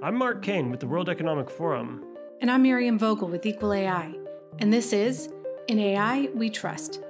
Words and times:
I'm 0.00 0.14
Mark 0.14 0.42
Caine 0.42 0.70
with 0.70 0.78
the 0.78 0.86
World 0.86 1.08
Economic 1.08 1.50
Forum. 1.50 2.04
And 2.40 2.52
I'm 2.52 2.62
Miriam 2.62 3.00
Vogel 3.00 3.26
with 3.26 3.44
Equal 3.44 3.72
AI. 3.72 4.14
And 4.60 4.72
this 4.72 4.92
is 4.92 5.28
In 5.66 5.80
AI 5.80 6.28
We 6.34 6.50
Trust. 6.50 7.00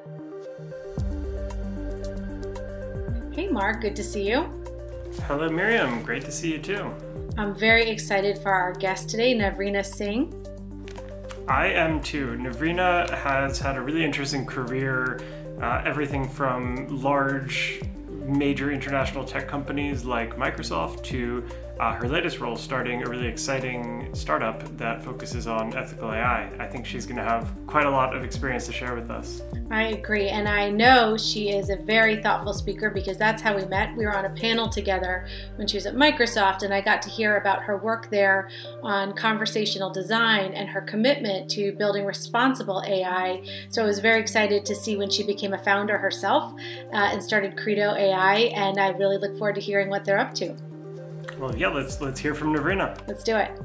Hey, 3.31 3.47
Mark, 3.49 3.83
good 3.83 3.95
to 3.95 4.03
see 4.03 4.27
you. 4.27 4.51
Hello, 5.27 5.51
Miriam. 5.51 6.03
Great 6.03 6.25
to 6.25 6.33
see 6.33 6.53
you 6.53 6.59
too. 6.59 6.91
I'm 7.37 7.55
very 7.55 7.91
excited 7.91 8.39
for 8.39 8.51
our 8.51 8.73
guest 8.73 9.11
today, 9.11 9.35
Navrina 9.35 9.85
Singh. 9.85 10.33
I 11.47 11.67
am 11.67 12.01
too. 12.01 12.39
Navrina 12.39 13.11
has 13.11 13.59
had 13.59 13.77
a 13.77 13.83
really 13.83 14.03
interesting 14.03 14.47
career, 14.47 15.21
uh, 15.61 15.83
everything 15.85 16.27
from 16.27 16.87
large 17.03 17.83
major 18.29 18.71
international 18.73 19.25
tech 19.25 19.47
companies 19.47 20.05
like 20.05 20.37
Microsoft 20.37 21.03
to 21.05 21.45
uh, 21.81 21.93
her 21.93 22.09
latest 22.09 22.41
role 22.41 22.57
starting 22.57 23.03
a 23.03 23.09
really 23.09 23.27
exciting 23.27 24.09
startup 24.15 24.77
that 24.77 25.03
focuses 25.03 25.47
on 25.47 25.77
ethical 25.77 26.13
AI. 26.13 26.51
I 26.59 26.67
think 26.67 26.85
she's 26.85 27.07
going 27.07 27.19
to 27.19 27.23
have 27.23 27.49
quite 27.67 27.87
a 27.87 27.91
lot 27.91 28.17
of 28.17 28.25
experience 28.25 28.67
to 28.67 28.73
share 28.73 28.95
with 28.95 29.11
us. 29.11 29.43
I 29.71 29.85
agree. 29.85 30.29
And 30.29 30.49
I 30.49 30.71
know 30.71 31.17
she 31.17 31.51
is 31.51 31.71
a 31.71 31.77
very 31.77 32.23
thoughtful 32.23 32.53
speaker 32.53 32.91
because 32.91 33.17
that's 33.17 33.43
how 33.43 33.55
we 33.55 33.65
met. 33.67 33.97
We 33.97 34.07
were 34.07 34.17
on 34.17 34.25
a 34.25 34.31
panel 34.31 34.69
together 34.69 35.29
when 35.57 35.69
she 35.69 35.77
was 35.77 35.87
at 35.87 35.95
Microsoft, 35.95 36.63
and 36.63 36.73
I 36.73 36.81
got 36.81 37.03
to 37.03 37.11
hear 37.11 37.37
about 37.37 37.63
her 37.63 37.77
work 37.77 38.11
there 38.11 38.49
on 38.83 39.15
conversational 39.15 39.91
design 39.91 40.55
and 40.55 40.69
her 40.69 40.81
commitment 40.81 41.51
to 41.51 41.73
building 41.73 42.05
responsible 42.05 42.83
AI. 42.87 43.43
So 43.69 43.83
I 43.83 43.87
was 43.87 44.01
very 44.01 44.21
excited 44.21 44.65
to 44.67 44.75
see 44.75 44.97
when 44.97 45.11
she 45.11 45.23
became 45.23 45.53
a 45.53 45.59
founder 45.59 45.99
herself 45.99 46.53
uh, 46.93 46.97
and 46.97 47.23
started 47.23 47.57
Credo 47.57 47.95
AI. 47.95 48.51
And 48.55 48.81
I 48.81 48.89
really 48.89 49.19
look 49.19 49.37
forward 49.39 49.55
to 49.57 49.61
hearing 49.61 49.91
what 49.91 50.05
they're 50.05 50.19
up 50.19 50.35
to. 50.37 50.57
Well, 51.39 51.57
yeah, 51.57 51.69
let's 51.69 52.01
let's 52.01 52.19
hear 52.19 52.35
from 52.35 52.53
Navrina. 52.53 52.99
Let's 53.07 53.23
do 53.23 53.37
it. 53.37 53.61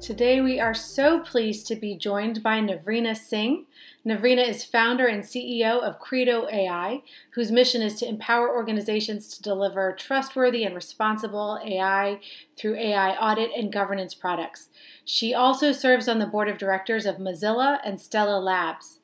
Today 0.00 0.40
we 0.40 0.60
are 0.60 0.74
so 0.74 1.20
pleased 1.20 1.66
to 1.66 1.76
be 1.76 1.96
joined 1.96 2.42
by 2.42 2.60
Navrina 2.60 3.16
Singh. 3.16 3.66
Navrina 4.06 4.48
is 4.48 4.64
founder 4.64 5.06
and 5.06 5.22
CEO 5.24 5.82
of 5.82 5.98
Credo 5.98 6.48
AI, 6.48 7.02
whose 7.32 7.50
mission 7.50 7.82
is 7.82 7.96
to 7.96 8.08
empower 8.08 8.48
organizations 8.48 9.28
to 9.28 9.42
deliver 9.42 9.92
trustworthy 9.92 10.64
and 10.64 10.74
responsible 10.74 11.60
AI 11.64 12.20
through 12.56 12.76
AI 12.76 13.10
audit 13.16 13.50
and 13.54 13.72
governance 13.72 14.14
products. 14.14 14.68
She 15.04 15.34
also 15.34 15.72
serves 15.72 16.08
on 16.08 16.18
the 16.18 16.26
board 16.26 16.48
of 16.48 16.58
directors 16.58 17.04
of 17.06 17.16
Mozilla 17.16 17.80
and 17.84 18.00
Stella 18.00 18.38
Labs. 18.38 18.99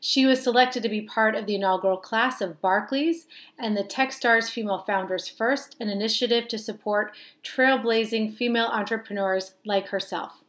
She 0.00 0.26
was 0.26 0.42
selected 0.42 0.82
to 0.84 0.88
be 0.88 1.00
part 1.00 1.34
of 1.34 1.46
the 1.46 1.56
inaugural 1.56 1.96
class 1.96 2.40
of 2.40 2.60
Barclays 2.60 3.26
and 3.58 3.76
the 3.76 3.82
Techstars 3.82 4.48
Female 4.48 4.78
Founders 4.78 5.28
First, 5.28 5.74
an 5.80 5.88
initiative 5.88 6.46
to 6.48 6.58
support 6.58 7.12
trailblazing 7.42 8.34
female 8.34 8.66
entrepreneurs 8.66 9.54
like 9.64 9.88
herself. 9.88 10.44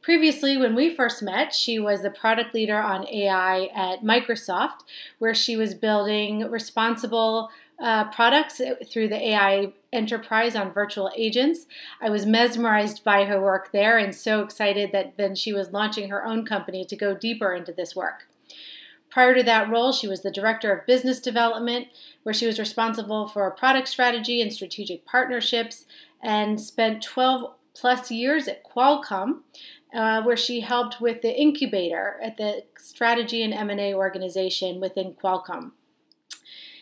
Previously, 0.00 0.56
when 0.56 0.74
we 0.74 0.94
first 0.94 1.22
met, 1.22 1.52
she 1.52 1.78
was 1.78 2.02
the 2.02 2.10
product 2.10 2.54
leader 2.54 2.80
on 2.80 3.06
AI 3.08 3.68
at 3.74 4.02
Microsoft, 4.02 4.84
where 5.18 5.34
she 5.34 5.56
was 5.56 5.74
building 5.74 6.48
responsible 6.50 7.50
uh, 7.78 8.04
products 8.10 8.60
through 8.90 9.08
the 9.08 9.28
AI 9.28 9.72
enterprise 9.92 10.56
on 10.56 10.72
virtual 10.72 11.10
agents. 11.14 11.66
I 12.00 12.10
was 12.10 12.26
mesmerized 12.26 13.04
by 13.04 13.24
her 13.24 13.40
work 13.40 13.70
there 13.72 13.98
and 13.98 14.14
so 14.14 14.40
excited 14.40 14.92
that 14.92 15.16
then 15.16 15.34
she 15.34 15.52
was 15.52 15.72
launching 15.72 16.08
her 16.08 16.24
own 16.24 16.46
company 16.46 16.84
to 16.86 16.96
go 16.96 17.14
deeper 17.14 17.52
into 17.52 17.72
this 17.72 17.94
work. 17.94 18.27
Prior 19.10 19.34
to 19.34 19.42
that 19.42 19.70
role, 19.70 19.92
she 19.92 20.06
was 20.06 20.22
the 20.22 20.30
Director 20.30 20.72
of 20.72 20.86
Business 20.86 21.20
Development, 21.20 21.88
where 22.22 22.34
she 22.34 22.46
was 22.46 22.58
responsible 22.58 23.26
for 23.26 23.50
product 23.50 23.88
strategy 23.88 24.42
and 24.42 24.52
strategic 24.52 25.04
partnerships, 25.06 25.86
and 26.22 26.60
spent 26.60 27.02
12 27.02 27.54
plus 27.74 28.10
years 28.10 28.48
at 28.48 28.64
Qualcomm, 28.64 29.40
uh, 29.94 30.22
where 30.22 30.36
she 30.36 30.60
helped 30.60 31.00
with 31.00 31.22
the 31.22 31.34
incubator 31.34 32.18
at 32.22 32.36
the 32.36 32.64
strategy 32.76 33.42
and 33.42 33.54
M&A 33.54 33.94
organization 33.94 34.80
within 34.80 35.14
Qualcomm. 35.14 35.72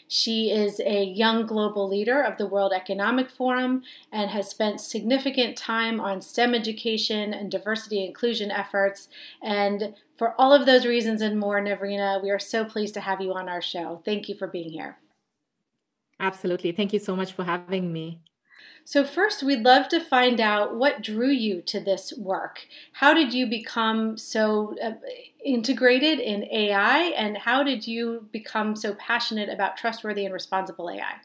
She 0.09 0.51
is 0.53 0.81
a 0.81 1.05
young 1.05 1.47
global 1.47 1.89
leader 1.89 2.23
of 2.23 2.39
the 2.39 2.47
World 2.47 2.73
Economic 2.73 3.29
Forum 3.29 3.83
and 4.13 4.31
has 4.31 4.49
spent 4.49 4.81
significant 4.81 5.57
time 5.57 6.01
on 6.01 6.21
STEM 6.21 6.55
education 6.55 7.35
and 7.35 7.51
diversity 7.51 8.05
inclusion 8.05 8.53
efforts. 8.53 9.09
And 9.43 9.95
for 10.17 10.35
all 10.41 10.53
of 10.53 10.67
those 10.67 10.87
reasons 10.87 11.21
and 11.21 11.39
more, 11.39 11.61
Navrina, 11.61 12.23
we 12.23 12.31
are 12.31 12.39
so 12.39 12.65
pleased 12.65 12.95
to 12.95 13.01
have 13.01 13.21
you 13.21 13.33
on 13.35 13.49
our 13.49 13.63
show. 13.63 14.01
Thank 14.05 14.29
you 14.29 14.35
for 14.35 14.47
being 14.47 14.71
here. 14.71 14.99
Absolutely. 16.19 16.73
Thank 16.73 16.93
you 16.93 16.99
so 16.99 17.15
much 17.15 17.33
for 17.33 17.45
having 17.45 17.93
me. 17.93 18.21
So, 18.85 19.05
first, 19.05 19.43
we'd 19.43 19.65
love 19.65 19.89
to 19.89 20.01
find 20.01 20.41
out 20.41 20.77
what 20.77 21.03
drew 21.03 21.29
you 21.29 21.61
to 21.63 21.81
this 21.81 22.15
work. 22.17 22.67
How 22.93 23.13
did 23.13 23.35
you 23.35 23.47
become 23.47 24.17
so 24.17 24.77
uh, 24.83 24.93
integrated 25.45 26.21
in 26.21 26.45
AI, 26.45 26.99
and 27.17 27.37
how 27.37 27.63
did 27.63 27.87
you 27.87 28.29
become 28.33 28.77
so 28.77 28.95
passionate 28.95 29.49
about 29.49 29.77
trustworthy 29.77 30.25
and 30.25 30.33
responsible 30.33 30.89
AI? 30.89 31.17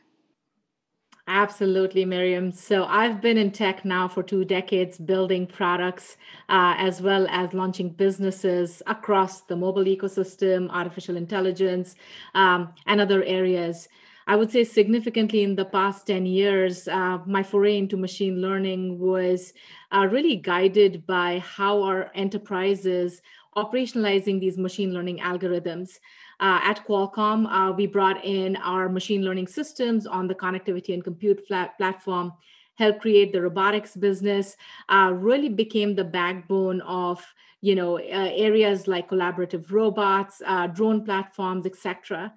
Absolutely, 1.34 2.04
Miriam. 2.04 2.52
So 2.52 2.84
I've 2.84 3.22
been 3.22 3.38
in 3.38 3.52
tech 3.52 3.86
now 3.86 4.10
for 4.10 4.22
two 4.22 4.44
decades, 4.44 4.98
building 4.98 5.48
products 5.48 6.18
uh, 6.50 6.76
as 6.78 7.02
well 7.02 7.26
as 7.30 7.54
launching 7.54 7.88
businesses 7.88 8.84
across 8.86 9.40
the 9.40 9.56
mobile 9.56 9.86
ecosystem, 9.86 10.70
artificial 10.70 11.16
intelligence, 11.16 11.96
um, 12.36 12.74
and 12.86 13.00
other 13.00 13.24
areas. 13.24 13.88
I 14.28 14.36
would 14.36 14.52
say 14.52 14.66
significantly 14.66 15.44
in 15.44 15.56
the 15.56 15.64
past 15.64 16.06
10 16.08 16.26
years, 16.26 16.90
uh, 16.90 17.20
my 17.26 17.44
foray 17.44 17.78
into 17.78 17.96
machine 17.96 18.42
learning 18.42 19.00
was 19.00 19.54
uh, 19.90 20.10
really 20.12 20.36
guided 20.36 21.08
by 21.08 21.40
how 21.40 21.82
our 21.84 22.12
enterprises 22.14 23.22
operationalizing 23.56 24.42
these 24.42 24.58
machine 24.58 24.94
learning 24.94 25.20
algorithms. 25.20 26.00
Uh, 26.42 26.60
at 26.64 26.86
Qualcomm, 26.88 27.46
uh, 27.52 27.72
we 27.72 27.86
brought 27.86 28.26
in 28.26 28.56
our 28.58 28.90
machine 28.90 29.24
learning 29.24 29.48
systems 29.48 30.08
on 30.08 30.28
the 30.28 30.36
connectivity 30.36 30.94
and 30.94 31.04
compute 31.04 31.48
platform, 31.48 32.34
helped 32.76 33.02
create 33.02 33.32
the 33.32 33.42
robotics 33.42 33.96
business, 33.96 34.58
uh, 34.90 35.12
really 35.14 35.50
became 35.50 35.96
the 35.96 36.04
backbone 36.04 36.82
of 36.82 37.24
you 37.62 37.76
know 37.76 38.00
uh, 38.00 38.32
areas 38.34 38.88
like 38.88 39.10
collaborative 39.10 39.72
robots, 39.72 40.42
uh, 40.46 40.66
drone 40.68 41.06
platforms, 41.06 41.66
etc 41.66 42.34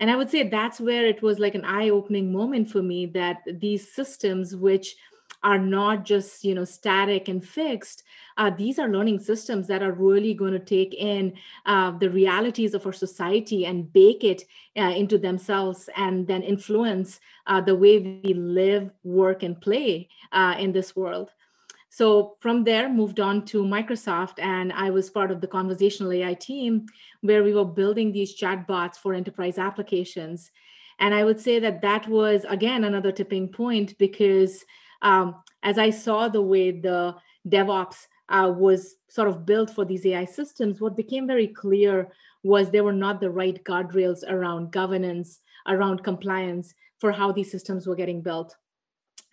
and 0.00 0.10
i 0.10 0.16
would 0.16 0.30
say 0.30 0.48
that's 0.48 0.80
where 0.80 1.06
it 1.06 1.22
was 1.22 1.38
like 1.38 1.54
an 1.54 1.64
eye-opening 1.64 2.32
moment 2.32 2.70
for 2.70 2.82
me 2.82 3.06
that 3.06 3.38
these 3.60 3.92
systems 3.92 4.54
which 4.54 4.96
are 5.46 5.58
not 5.58 6.04
just 6.04 6.44
you 6.44 6.54
know 6.54 6.64
static 6.64 7.28
and 7.28 7.46
fixed 7.46 8.02
uh, 8.36 8.50
these 8.50 8.78
are 8.78 8.88
learning 8.88 9.18
systems 9.20 9.68
that 9.68 9.82
are 9.82 9.92
really 9.92 10.34
going 10.34 10.52
to 10.52 10.58
take 10.58 10.92
in 10.92 11.32
uh, 11.64 11.92
the 11.98 12.10
realities 12.10 12.74
of 12.74 12.84
our 12.84 12.92
society 12.92 13.64
and 13.64 13.92
bake 13.92 14.24
it 14.24 14.42
uh, 14.76 14.92
into 15.02 15.16
themselves 15.16 15.88
and 15.96 16.26
then 16.26 16.42
influence 16.42 17.20
uh, 17.46 17.60
the 17.60 17.74
way 17.74 18.20
we 18.24 18.34
live 18.34 18.90
work 19.04 19.44
and 19.44 19.60
play 19.60 20.08
uh, 20.32 20.56
in 20.58 20.72
this 20.72 20.96
world 20.96 21.32
so 21.88 22.36
from 22.40 22.64
there, 22.64 22.90
moved 22.90 23.20
on 23.20 23.46
to 23.46 23.64
Microsoft, 23.64 24.38
and 24.38 24.70
I 24.70 24.90
was 24.90 25.08
part 25.08 25.30
of 25.30 25.40
the 25.40 25.46
conversational 25.46 26.12
AI 26.12 26.34
team 26.34 26.84
where 27.22 27.42
we 27.42 27.54
were 27.54 27.64
building 27.64 28.12
these 28.12 28.38
chatbots 28.38 28.96
for 28.96 29.14
enterprise 29.14 29.56
applications. 29.56 30.50
And 30.98 31.14
I 31.14 31.24
would 31.24 31.40
say 31.40 31.58
that 31.58 31.80
that 31.80 32.06
was 32.06 32.44
again 32.50 32.84
another 32.84 33.12
tipping 33.12 33.48
point 33.48 33.96
because 33.96 34.62
um, 35.02 35.36
as 35.62 35.78
I 35.78 35.90
saw 35.90 36.28
the 36.28 36.42
way 36.42 36.70
the 36.70 37.14
DevOps 37.48 38.06
uh, 38.28 38.52
was 38.56 38.96
sort 39.08 39.28
of 39.28 39.46
built 39.46 39.70
for 39.70 39.84
these 39.84 40.04
AI 40.06 40.24
systems, 40.24 40.80
what 40.80 40.96
became 40.96 41.26
very 41.26 41.48
clear 41.48 42.12
was 42.42 42.70
there 42.70 42.84
were 42.84 42.92
not 42.92 43.20
the 43.20 43.30
right 43.30 43.62
guardrails 43.64 44.22
around 44.28 44.72
governance, 44.72 45.40
around 45.66 46.02
compliance 46.04 46.74
for 46.98 47.12
how 47.12 47.32
these 47.32 47.50
systems 47.50 47.86
were 47.86 47.96
getting 47.96 48.22
built. 48.22 48.56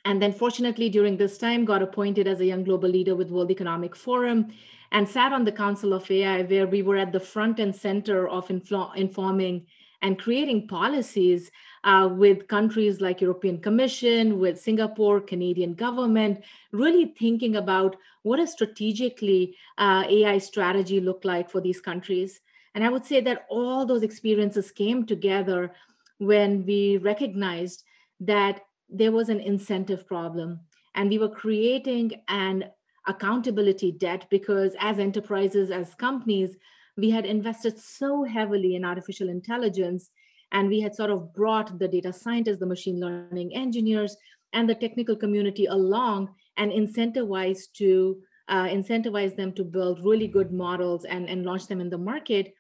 And 0.06 0.22
then 0.22 0.34
fortunately 0.34 0.90
during 0.90 1.18
this 1.18 1.38
time 1.38 1.64
got 1.66 1.82
appointed 1.82 2.28
as 2.28 2.42
a 2.42 2.46
young 2.46 2.64
global 2.64 2.90
leader 2.90 3.16
with 3.16 3.32
world 3.32 3.52
economic 3.52 3.96
forum 3.96 4.54
and 4.92 5.08
sat 5.08 5.32
on 5.32 5.44
the 5.44 5.52
council 5.52 5.94
of 5.94 6.10
ai 6.12 6.44
where 6.44 6.68
we 6.68 6.82
were 6.82 6.98
at 6.98 7.12
the 7.12 7.20
front 7.20 7.60
and 7.60 7.76
center 7.76 8.28
of 8.28 8.50
informing 8.50 9.66
and 10.04 10.20
creating 10.20 10.68
policies 10.68 11.50
uh, 11.86 12.08
with 12.12 12.48
countries 12.48 13.02
like 13.02 13.22
european 13.22 13.58
commission 13.58 14.40
with 14.40 14.62
singapore 14.62 15.20
canadian 15.20 15.74
government 15.74 16.44
really 16.72 17.14
thinking 17.18 17.56
about 17.56 17.96
what 18.24 18.40
a 18.40 18.48
strategically 18.48 19.56
uh, 19.78 20.04
ai 20.08 20.38
strategy 20.38 21.00
look 21.00 21.24
like 21.26 21.50
for 21.50 21.62
these 21.62 21.82
countries. 21.82 22.42
And 22.76 22.84
i 22.84 22.90
would 22.90 23.06
say 23.06 23.22
that 23.22 23.46
all 23.50 23.86
those 23.86 24.04
experiences 24.04 24.72
came 24.72 25.06
together 25.06 25.72
when 26.18 26.66
we 26.66 26.98
recognized 26.98 27.84
that 28.20 28.62
there 28.90 29.12
was 29.12 29.30
an 29.30 29.40
incentive 29.40 30.08
problem 30.08 30.60
and 30.96 31.10
we 31.10 31.18
were 31.18 31.30
creating 31.30 32.22
an 32.28 32.66
accountability 33.08 33.92
debt 33.92 34.26
because 34.30 34.76
as 34.80 35.00
enterprises 35.00 35.72
as 35.72 35.96
companies 35.96 36.56
we 36.98 37.10
had 37.10 37.26
invested 37.26 37.80
so 37.80 38.24
heavily 38.24 38.76
in 38.76 38.86
artificial 38.86 39.30
intelligence 39.30 40.12
and 40.52 40.70
we 40.70 40.82
had 40.82 40.96
sort 40.96 41.10
of 41.10 41.34
brought 41.34 41.80
the 41.80 41.88
data 41.88 42.14
scientists 42.14 42.60
the 42.60 42.66
machine 42.66 43.00
learning 43.00 43.56
engineers 43.56 44.16
and 44.54 44.70
the 44.70 44.76
technical 44.76 45.16
community 45.16 45.66
along 45.66 46.30
and 46.58 46.72
incentivized 46.72 47.72
to 47.74 48.22
uh, 48.50 48.66
incentivize 48.66 49.36
them 49.36 49.52
to 49.54 49.64
build 49.64 50.04
really 50.04 50.28
good 50.28 50.52
models 50.52 51.06
and, 51.06 51.28
and 51.28 51.46
launch 51.46 51.68
them 51.68 51.82
in 51.82 51.90
the 51.90 51.98
market. 51.98 52.54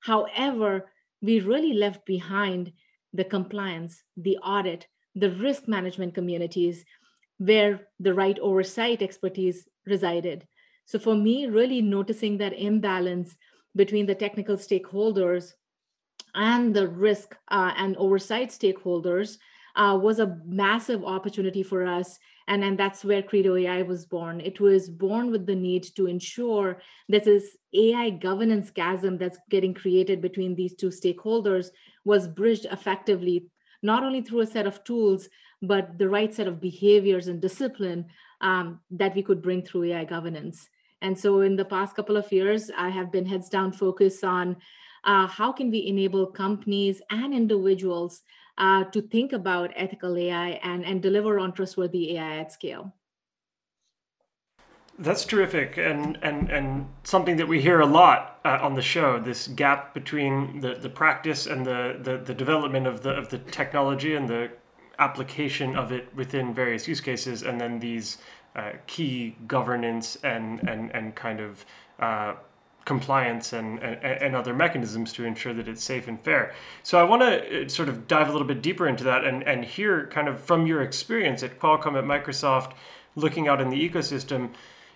However, 0.00 0.90
we 1.22 1.40
really 1.40 1.72
left 1.72 2.06
behind 2.06 2.72
the 3.12 3.24
compliance, 3.24 4.02
the 4.16 4.38
audit, 4.38 4.86
the 5.14 5.30
risk 5.30 5.66
management 5.66 6.14
communities 6.14 6.84
where 7.38 7.88
the 7.98 8.14
right 8.14 8.38
oversight 8.38 9.02
expertise 9.02 9.66
resided. 9.86 10.46
So 10.84 10.98
for 10.98 11.14
me, 11.14 11.46
really 11.46 11.82
noticing 11.82 12.38
that 12.38 12.52
imbalance 12.52 13.36
between 13.76 14.06
the 14.06 14.14
technical 14.14 14.56
stakeholders 14.56 15.52
and 16.34 16.74
the 16.74 16.88
risk 16.88 17.36
uh, 17.48 17.72
and 17.76 17.96
oversight 17.96 18.50
stakeholders 18.50 19.38
uh, 19.76 19.98
was 20.00 20.18
a 20.18 20.38
massive 20.44 21.04
opportunity 21.04 21.62
for 21.62 21.86
us. 21.86 22.18
And, 22.48 22.64
and 22.64 22.78
that's 22.78 23.04
where 23.04 23.22
Credo 23.22 23.56
AI 23.56 23.82
was 23.82 24.04
born. 24.06 24.40
It 24.40 24.60
was 24.60 24.90
born 24.90 25.30
with 25.30 25.46
the 25.46 25.54
need 25.54 25.84
to 25.96 26.06
ensure 26.06 26.80
that 27.08 27.24
this 27.24 27.56
AI 27.72 28.10
governance 28.10 28.70
chasm 28.70 29.18
that's 29.18 29.38
getting 29.50 29.72
created 29.72 30.20
between 30.20 30.54
these 30.54 30.74
two 30.74 30.88
stakeholders 30.88 31.68
was 32.04 32.26
bridged 32.26 32.66
effectively, 32.66 33.46
not 33.82 34.02
only 34.02 34.20
through 34.22 34.40
a 34.40 34.46
set 34.46 34.66
of 34.66 34.82
tools, 34.82 35.28
but 35.62 35.98
the 35.98 36.08
right 36.08 36.34
set 36.34 36.48
of 36.48 36.60
behaviors 36.60 37.28
and 37.28 37.40
discipline 37.40 38.06
um, 38.40 38.80
that 38.90 39.14
we 39.14 39.22
could 39.22 39.42
bring 39.42 39.62
through 39.62 39.84
AI 39.84 40.04
governance. 40.04 40.68
And 41.02 41.18
so 41.18 41.40
in 41.40 41.56
the 41.56 41.64
past 41.64 41.96
couple 41.96 42.16
of 42.16 42.30
years, 42.30 42.70
I 42.76 42.90
have 42.90 43.10
been 43.10 43.26
heads 43.26 43.48
down 43.48 43.72
focused 43.72 44.24
on 44.24 44.56
uh, 45.04 45.26
how 45.26 45.52
can 45.52 45.70
we 45.70 45.86
enable 45.86 46.26
companies 46.26 47.00
and 47.10 47.32
individuals 47.32 48.22
uh, 48.58 48.84
to 48.84 49.00
think 49.00 49.32
about 49.32 49.70
ethical 49.74 50.16
AI 50.16 50.50
and, 50.62 50.84
and 50.84 51.02
deliver 51.02 51.38
on 51.38 51.52
trustworthy 51.52 52.16
AI 52.16 52.38
at 52.38 52.52
scale. 52.52 52.92
That's 54.98 55.24
terrific, 55.24 55.78
and 55.78 56.18
and 56.20 56.50
and 56.50 56.86
something 57.04 57.36
that 57.36 57.48
we 57.48 57.62
hear 57.62 57.80
a 57.80 57.86
lot 57.86 58.38
uh, 58.44 58.58
on 58.60 58.74
the 58.74 58.82
show. 58.82 59.18
This 59.18 59.48
gap 59.48 59.94
between 59.94 60.60
the, 60.60 60.74
the 60.74 60.90
practice 60.90 61.46
and 61.46 61.64
the, 61.64 61.98
the, 62.02 62.18
the 62.18 62.34
development 62.34 62.86
of 62.86 63.00
the 63.00 63.12
of 63.12 63.30
the 63.30 63.38
technology 63.38 64.14
and 64.14 64.28
the 64.28 64.50
application 64.98 65.74
of 65.74 65.90
it 65.90 66.14
within 66.14 66.52
various 66.52 66.86
use 66.86 67.00
cases, 67.00 67.42
and 67.42 67.58
then 67.58 67.78
these 67.78 68.18
uh, 68.56 68.72
key 68.86 69.36
governance 69.46 70.16
and 70.22 70.60
and 70.68 70.90
and 70.90 71.14
kind 71.14 71.40
of 71.40 71.64
uh, 71.98 72.34
compliance 72.84 73.52
and, 73.52 73.78
and, 73.80 74.02
and 74.02 74.34
other 74.34 74.54
mechanisms 74.54 75.12
to 75.12 75.24
ensure 75.24 75.52
that 75.52 75.68
it's 75.68 75.84
safe 75.84 76.08
and 76.08 76.18
fair. 76.20 76.54
So 76.82 76.98
I 76.98 77.04
want 77.04 77.22
to 77.22 77.64
uh, 77.64 77.68
sort 77.68 77.88
of 77.88 78.08
dive 78.08 78.28
a 78.28 78.32
little 78.32 78.46
bit 78.46 78.62
deeper 78.62 78.88
into 78.88 79.04
that 79.04 79.24
and 79.24 79.42
and 79.44 79.64
hear 79.64 80.06
kind 80.06 80.28
of 80.28 80.40
from 80.40 80.66
your 80.66 80.82
experience 80.82 81.42
at 81.42 81.58
Qualcomm 81.58 81.96
at 81.96 82.04
Microsoft, 82.04 82.72
looking 83.14 83.48
out 83.48 83.60
in 83.60 83.70
the 83.70 83.88
ecosystem. 83.88 84.50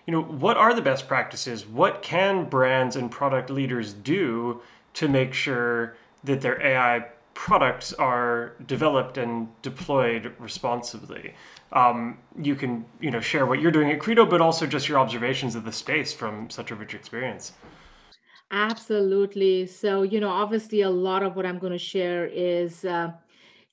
You 0.05 0.11
know, 0.11 0.21
what 0.21 0.55
are 0.55 0.73
the 0.73 0.83
best 0.83 1.07
practices? 1.07 1.65
What 1.65 2.03
can 2.03 2.45
brands 2.45 2.95
and 2.95 3.09
product 3.09 3.49
leaders 3.49 3.91
do 3.91 4.61
to 4.93 5.07
make 5.07 5.33
sure 5.33 5.95
that 6.23 6.41
their 6.41 6.61
AI 6.61 7.05
products 7.35 7.93
are 7.93 8.53
developed 8.65 9.17
and 9.17 9.49
deployed 9.61 10.33
responsibly. 10.39 11.35
Um, 11.71 12.19
you 12.41 12.55
can 12.55 12.85
you 12.99 13.11
know 13.11 13.19
share 13.19 13.45
what 13.45 13.59
you're 13.59 13.71
doing 13.71 13.91
at 13.91 13.99
Credo, 13.99 14.25
but 14.25 14.41
also 14.41 14.65
just 14.65 14.87
your 14.87 14.99
observations 14.99 15.55
of 15.55 15.65
the 15.65 15.71
space 15.71 16.13
from 16.13 16.49
such 16.49 16.71
a 16.71 16.75
rich 16.75 16.93
experience. 16.93 17.53
Absolutely. 18.51 19.65
So 19.67 20.03
you 20.03 20.19
know, 20.19 20.29
obviously, 20.29 20.81
a 20.81 20.89
lot 20.89 21.23
of 21.23 21.35
what 21.35 21.45
I'm 21.45 21.59
going 21.59 21.73
to 21.73 21.79
share 21.79 22.25
is. 22.27 22.85
Uh, 22.85 23.11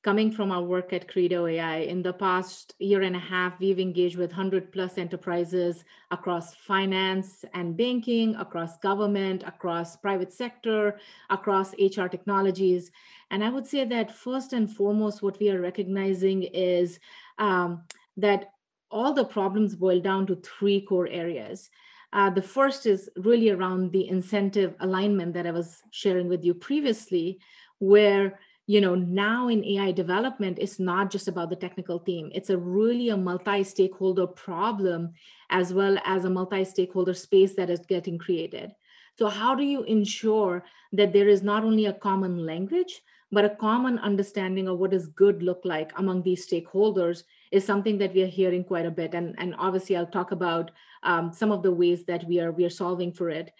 coming 0.02 0.32
from 0.32 0.50
our 0.50 0.62
work 0.62 0.92
at 0.92 1.06
Credo 1.06 1.46
AI. 1.46 1.76
In 1.76 2.02
the 2.02 2.12
past 2.12 2.74
year 2.80 3.02
and 3.02 3.14
a 3.14 3.20
half, 3.20 3.60
we've 3.60 3.78
engaged 3.78 4.16
with 4.16 4.30
100 4.30 4.72
plus 4.72 4.98
enterprises 4.98 5.84
across 6.10 6.56
finance 6.56 7.44
and 7.54 7.76
banking, 7.76 8.34
across 8.34 8.78
government, 8.78 9.44
across 9.46 9.96
private 9.96 10.32
sector, 10.32 10.98
across 11.30 11.72
HR 11.74 12.06
technologies. 12.06 12.90
And 13.30 13.44
I 13.44 13.48
would 13.48 13.66
say 13.66 13.84
that 13.84 14.14
first 14.14 14.52
and 14.52 14.68
foremost, 14.68 15.22
what 15.22 15.38
we 15.38 15.50
are 15.50 15.60
recognizing 15.60 16.42
is 16.42 16.98
um, 17.38 17.82
that 18.16 18.50
all 18.90 19.12
the 19.14 19.24
problems 19.24 19.74
boil 19.74 20.00
down 20.00 20.26
to 20.26 20.36
three 20.36 20.80
core 20.82 21.08
areas. 21.08 21.70
Uh, 22.12 22.28
the 22.28 22.42
first 22.42 22.84
is 22.84 23.08
really 23.16 23.48
around 23.48 23.90
the 23.90 24.06
incentive 24.06 24.74
alignment 24.80 25.32
that 25.32 25.46
I 25.46 25.50
was 25.50 25.80
sharing 25.90 26.28
with 26.28 26.44
you 26.44 26.52
previously, 26.52 27.38
where 27.78 28.38
you 28.66 28.80
know 28.80 28.94
now 28.94 29.48
in 29.48 29.64
ai 29.64 29.90
development 29.90 30.58
it's 30.60 30.78
not 30.78 31.10
just 31.10 31.26
about 31.26 31.50
the 31.50 31.56
technical 31.56 31.98
team 31.98 32.30
it's 32.32 32.50
a 32.50 32.56
really 32.56 33.08
a 33.08 33.16
multi-stakeholder 33.16 34.26
problem 34.26 35.12
as 35.50 35.74
well 35.74 35.98
as 36.04 36.24
a 36.24 36.30
multi-stakeholder 36.30 37.12
space 37.14 37.54
that 37.56 37.70
is 37.70 37.80
getting 37.86 38.18
created 38.18 38.72
so 39.18 39.28
how 39.28 39.54
do 39.54 39.64
you 39.64 39.82
ensure 39.82 40.64
that 40.92 41.12
there 41.12 41.28
is 41.28 41.42
not 41.42 41.64
only 41.64 41.86
a 41.86 41.92
common 41.92 42.46
language 42.46 43.02
but 43.32 43.44
a 43.44 43.56
common 43.56 43.98
understanding 43.98 44.68
of 44.68 44.78
what 44.78 44.90
does 44.90 45.08
good 45.08 45.42
look 45.42 45.62
like 45.64 45.90
among 45.96 46.22
these 46.22 46.46
stakeholders 46.46 47.24
is 47.50 47.64
something 47.64 47.98
that 47.98 48.14
we 48.14 48.22
are 48.22 48.26
hearing 48.26 48.62
quite 48.62 48.86
a 48.86 48.90
bit 48.90 49.14
and, 49.14 49.34
and 49.38 49.54
obviously 49.58 49.96
i'll 49.96 50.06
talk 50.06 50.32
about 50.32 50.70
um, 51.02 51.32
some 51.32 51.50
of 51.50 51.62
the 51.62 51.72
ways 51.72 52.04
that 52.04 52.24
we 52.28 52.38
are 52.38 52.52
we 52.52 52.64
are 52.64 52.70
solving 52.70 53.12
for 53.12 53.30
it 53.30 53.50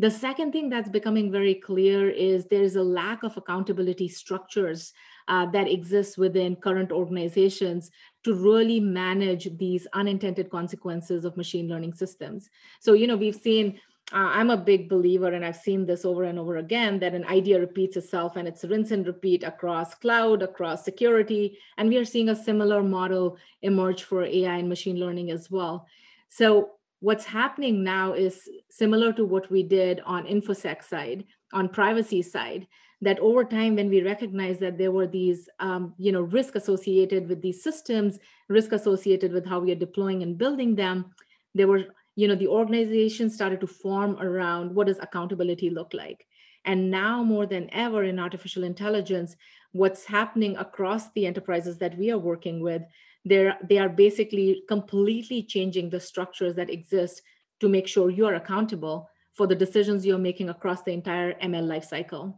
the 0.00 0.10
second 0.10 0.52
thing 0.52 0.68
that's 0.68 0.88
becoming 0.88 1.32
very 1.32 1.54
clear 1.54 2.08
is 2.08 2.46
there's 2.46 2.76
a 2.76 2.82
lack 2.82 3.24
of 3.24 3.36
accountability 3.36 4.08
structures 4.08 4.92
uh, 5.26 5.46
that 5.46 5.68
exist 5.68 6.16
within 6.16 6.54
current 6.54 6.92
organizations 6.92 7.90
to 8.22 8.32
really 8.32 8.78
manage 8.78 9.48
these 9.58 9.88
unintended 9.94 10.50
consequences 10.50 11.24
of 11.24 11.36
machine 11.36 11.68
learning 11.68 11.94
systems. 11.94 12.48
So, 12.78 12.92
you 12.92 13.06
know, 13.06 13.16
we've 13.16 13.34
seen 13.34 13.80
uh, 14.12 14.30
I'm 14.32 14.48
a 14.50 14.56
big 14.56 14.88
believer, 14.88 15.32
and 15.32 15.44
I've 15.44 15.56
seen 15.56 15.84
this 15.84 16.04
over 16.04 16.24
and 16.24 16.38
over 16.38 16.56
again, 16.56 16.98
that 17.00 17.14
an 17.14 17.24
idea 17.26 17.60
repeats 17.60 17.96
itself 17.96 18.36
and 18.36 18.48
it's 18.48 18.64
rinse 18.64 18.90
and 18.90 19.06
repeat 19.06 19.42
across 19.42 19.94
cloud, 19.94 20.42
across 20.42 20.84
security. 20.84 21.58
And 21.76 21.90
we 21.90 21.98
are 21.98 22.06
seeing 22.06 22.30
a 22.30 22.36
similar 22.36 22.82
model 22.82 23.36
emerge 23.60 24.04
for 24.04 24.24
AI 24.24 24.56
and 24.56 24.68
machine 24.68 24.98
learning 24.98 25.30
as 25.30 25.50
well. 25.50 25.86
So 26.30 26.70
what's 27.00 27.26
happening 27.26 27.84
now 27.84 28.12
is 28.14 28.48
similar 28.70 29.12
to 29.12 29.24
what 29.24 29.50
we 29.50 29.62
did 29.62 30.00
on 30.06 30.26
infosec 30.26 30.82
side 30.82 31.24
on 31.52 31.68
privacy 31.68 32.22
side 32.22 32.66
that 33.00 33.18
over 33.20 33.44
time 33.44 33.76
when 33.76 33.88
we 33.88 34.02
recognize 34.02 34.58
that 34.58 34.76
there 34.76 34.90
were 34.90 35.06
these 35.06 35.48
um, 35.60 35.94
you 35.98 36.10
know 36.10 36.22
risk 36.22 36.56
associated 36.56 37.28
with 37.28 37.40
these 37.40 37.62
systems 37.62 38.18
risk 38.48 38.72
associated 38.72 39.32
with 39.32 39.46
how 39.46 39.60
we 39.60 39.70
are 39.70 39.76
deploying 39.76 40.22
and 40.22 40.36
building 40.36 40.74
them 40.74 41.06
there 41.54 41.68
were 41.68 41.84
you 42.18 42.26
know 42.28 42.34
the 42.34 42.48
organization 42.60 43.30
started 43.30 43.60
to 43.60 43.66
form 43.66 44.16
around 44.20 44.74
what 44.74 44.88
does 44.88 44.98
accountability 44.98 45.70
look 45.70 45.94
like? 45.94 46.26
And 46.64 46.90
now 46.90 47.22
more 47.22 47.46
than 47.46 47.72
ever 47.72 48.02
in 48.04 48.18
artificial 48.18 48.64
intelligence 48.64 49.36
what's 49.72 50.04
happening 50.04 50.56
across 50.56 51.10
the 51.12 51.26
enterprises 51.26 51.78
that 51.78 51.96
we 51.98 52.10
are 52.10 52.18
working 52.18 52.60
with 52.60 52.82
they're 53.24 53.56
they 53.68 53.78
are 53.78 53.88
basically 53.88 54.62
completely 54.68 55.42
changing 55.42 55.90
the 55.90 56.00
structures 56.00 56.54
that 56.54 56.70
exist 56.70 57.22
to 57.60 57.68
make 57.68 57.86
sure 57.86 58.10
you 58.10 58.26
are 58.26 58.34
accountable 58.34 59.08
for 59.32 59.46
the 59.46 59.54
decisions 59.54 60.06
you're 60.06 60.18
making 60.18 60.48
across 60.48 60.82
the 60.82 60.92
entire 60.92 61.34
ml 61.40 61.66
lifecycle 61.72 62.34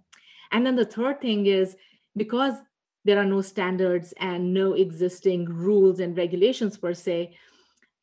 and 0.53 0.67
then 0.67 0.77
the 0.77 0.85
third 0.85 1.21
thing 1.21 1.47
is 1.47 1.77
because 2.17 2.55
there 3.05 3.19
are 3.19 3.25
no 3.25 3.41
standards 3.41 4.13
and 4.19 4.53
no 4.53 4.75
existing 4.75 5.45
rules 5.47 6.01
and 6.01 6.17
regulations 6.17 6.77
per 6.77 6.93
se 6.93 7.35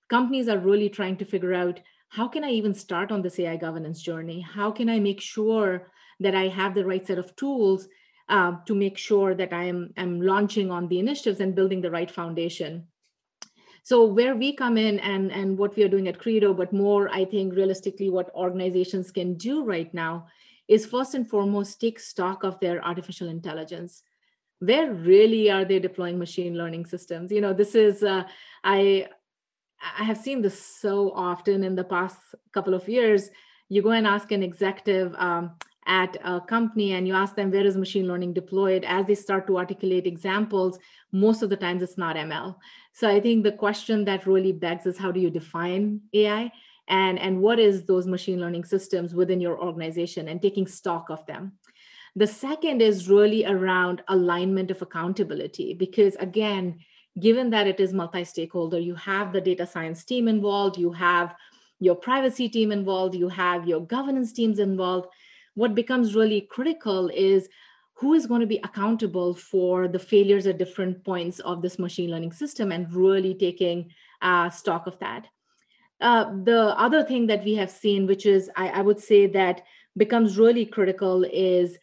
companies 0.10 0.48
are 0.48 0.60
really 0.60 0.90
trying 0.90 1.18
to 1.18 1.26
figure 1.26 1.54
out 1.54 1.80
how 2.10 2.28
can 2.28 2.44
i 2.44 2.50
even 2.50 2.74
start 2.74 3.12
on 3.12 3.22
this 3.22 3.40
ai 3.40 3.58
governance 3.58 4.02
journey 4.02 4.42
how 4.42 4.72
can 4.72 4.90
i 4.90 5.00
make 5.00 5.22
sure 5.22 5.92
that 6.20 6.36
i 6.36 6.48
have 6.48 6.74
the 6.74 6.86
right 6.86 7.06
set 7.06 7.18
of 7.18 7.36
tools 7.36 7.88
uh, 8.30 8.54
to 8.66 8.76
make 8.76 8.98
sure 8.98 9.34
that 9.34 9.54
I 9.54 9.64
am, 9.66 9.94
am 9.98 10.22
launching 10.22 10.72
on 10.72 10.88
the 10.88 11.00
initiatives 11.00 11.40
and 11.40 11.56
building 11.56 11.82
the 11.82 11.92
right 11.92 12.10
foundation. 12.10 12.88
So 13.84 14.06
where 14.06 14.36
we 14.36 14.54
come 14.54 14.78
in 14.78 15.00
and, 15.00 15.32
and 15.32 15.58
what 15.58 15.76
we 15.78 15.84
are 15.84 15.90
doing 15.90 16.10
at 16.10 16.20
Credo, 16.20 16.54
but 16.54 16.74
more, 16.74 17.10
I 17.10 17.24
think 17.24 17.56
realistically 17.56 18.10
what 18.10 18.34
organizations 18.36 19.12
can 19.12 19.36
do 19.36 19.64
right 19.64 19.94
now 19.94 20.28
is 20.68 20.86
first 20.86 21.16
and 21.16 21.28
foremost 21.28 21.80
take 21.80 22.00
stock 22.00 22.44
of 22.44 22.60
their 22.60 22.86
artificial 22.86 23.30
intelligence. 23.30 24.04
Where 24.60 24.92
really 24.92 25.50
are 25.50 25.64
they 25.64 25.80
deploying 25.80 26.20
machine 26.20 26.58
learning 26.58 26.88
systems? 26.88 27.32
You 27.32 27.40
know, 27.40 27.54
this 27.54 27.76
is 27.76 28.04
uh, 28.04 28.24
I 28.62 29.08
I 30.00 30.04
have 30.04 30.18
seen 30.18 30.42
this 30.42 30.60
so 30.60 31.12
often 31.12 31.64
in 31.64 31.76
the 31.76 31.84
past 31.84 32.18
couple 32.54 32.74
of 32.74 32.88
years. 32.88 33.30
You 33.70 33.82
go 33.82 33.92
and 33.92 34.08
ask 34.08 34.32
an 34.32 34.44
executive, 34.44 35.14
um, 35.16 35.52
at 35.90 36.18
a 36.26 36.42
company 36.42 36.92
and 36.92 37.08
you 37.08 37.14
ask 37.14 37.36
them 37.36 37.50
where 37.50 37.66
is 37.66 37.78
machine 37.78 38.10
learning 38.10 38.34
deployed? 38.34 38.84
As 38.84 39.06
they 39.06 39.16
start 39.16 39.48
to 39.48 39.58
articulate 39.58 40.06
examples 40.06 40.78
most 41.14 41.42
of 41.42 41.50
the 41.50 41.56
times 41.56 41.82
it's 41.82 41.98
not 41.98 42.18
ml 42.18 42.56
so 42.92 43.08
i 43.08 43.20
think 43.20 43.44
the 43.44 43.52
question 43.52 44.04
that 44.04 44.28
really 44.28 44.52
begs 44.52 44.86
is 44.86 44.98
how 44.98 45.10
do 45.10 45.22
you 45.22 45.30
define 45.30 46.02
ai 46.14 46.52
and 46.88 47.20
and 47.20 47.42
what 47.42 47.60
is 47.60 47.84
those 47.84 48.08
machine 48.08 48.40
learning 48.40 48.64
systems 48.64 49.14
within 49.14 49.42
your 49.42 49.60
organization 49.62 50.28
and 50.30 50.42
taking 50.42 50.68
stock 50.68 51.10
of 51.10 51.26
them? 51.26 51.54
The 52.16 52.28
second 52.28 52.82
is 52.82 53.10
really 53.10 53.46
around 53.46 54.02
alignment 54.08 54.72
of 54.72 54.82
accountability 54.82 55.74
because 55.74 56.16
again 56.16 56.80
given 57.20 57.50
that 57.50 57.68
it 57.68 57.80
is 57.80 57.94
multi-stakeholder 57.94 58.80
you 58.80 58.96
have 58.96 59.34
the 59.34 59.42
data 59.42 59.66
science 59.66 60.04
team 60.04 60.28
involved 60.28 60.78
you 60.78 60.92
have 60.92 61.36
your 61.80 61.96
privacy 61.96 62.50
team 62.50 62.72
involved 62.72 63.16
you 63.16 63.30
have 63.30 63.68
your 63.68 63.82
governance 63.82 64.32
teams 64.34 64.60
involved 64.60 65.08
what 65.56 65.74
becomes 65.74 66.16
really 66.16 66.42
critical 66.42 67.10
is 67.10 67.50
who 67.98 68.14
is 68.14 68.28
going 68.28 68.42
to 68.42 68.48
be 68.48 68.60
accountable 68.64 69.34
for 69.34 69.88
the 69.88 69.98
failures 69.98 70.46
at 70.46 70.60
different 70.60 71.04
points 71.04 71.40
of 71.40 71.64
this 71.64 71.80
machine 71.80 72.12
learning 72.12 72.32
system 72.32 72.72
and 72.72 72.94
really 72.94 73.34
taking 73.34 73.92
uh, 74.22 74.50
stock 74.52 74.86
of 74.86 75.00
that. 75.00 75.26
Uh, 76.00 76.26
the 76.44 76.76
other 76.78 77.04
thing 77.04 77.26
that 77.26 77.44
we 77.44 77.56
have 77.56 77.72
seen 77.72 78.06
which 78.06 78.28
is 78.28 78.52
I, 78.56 78.68
I 78.70 78.82
would 78.82 79.00
say 79.00 79.26
that 79.26 79.64
becomes 79.98 80.38
really 80.38 80.64
critical 80.64 81.24
is 81.24 81.80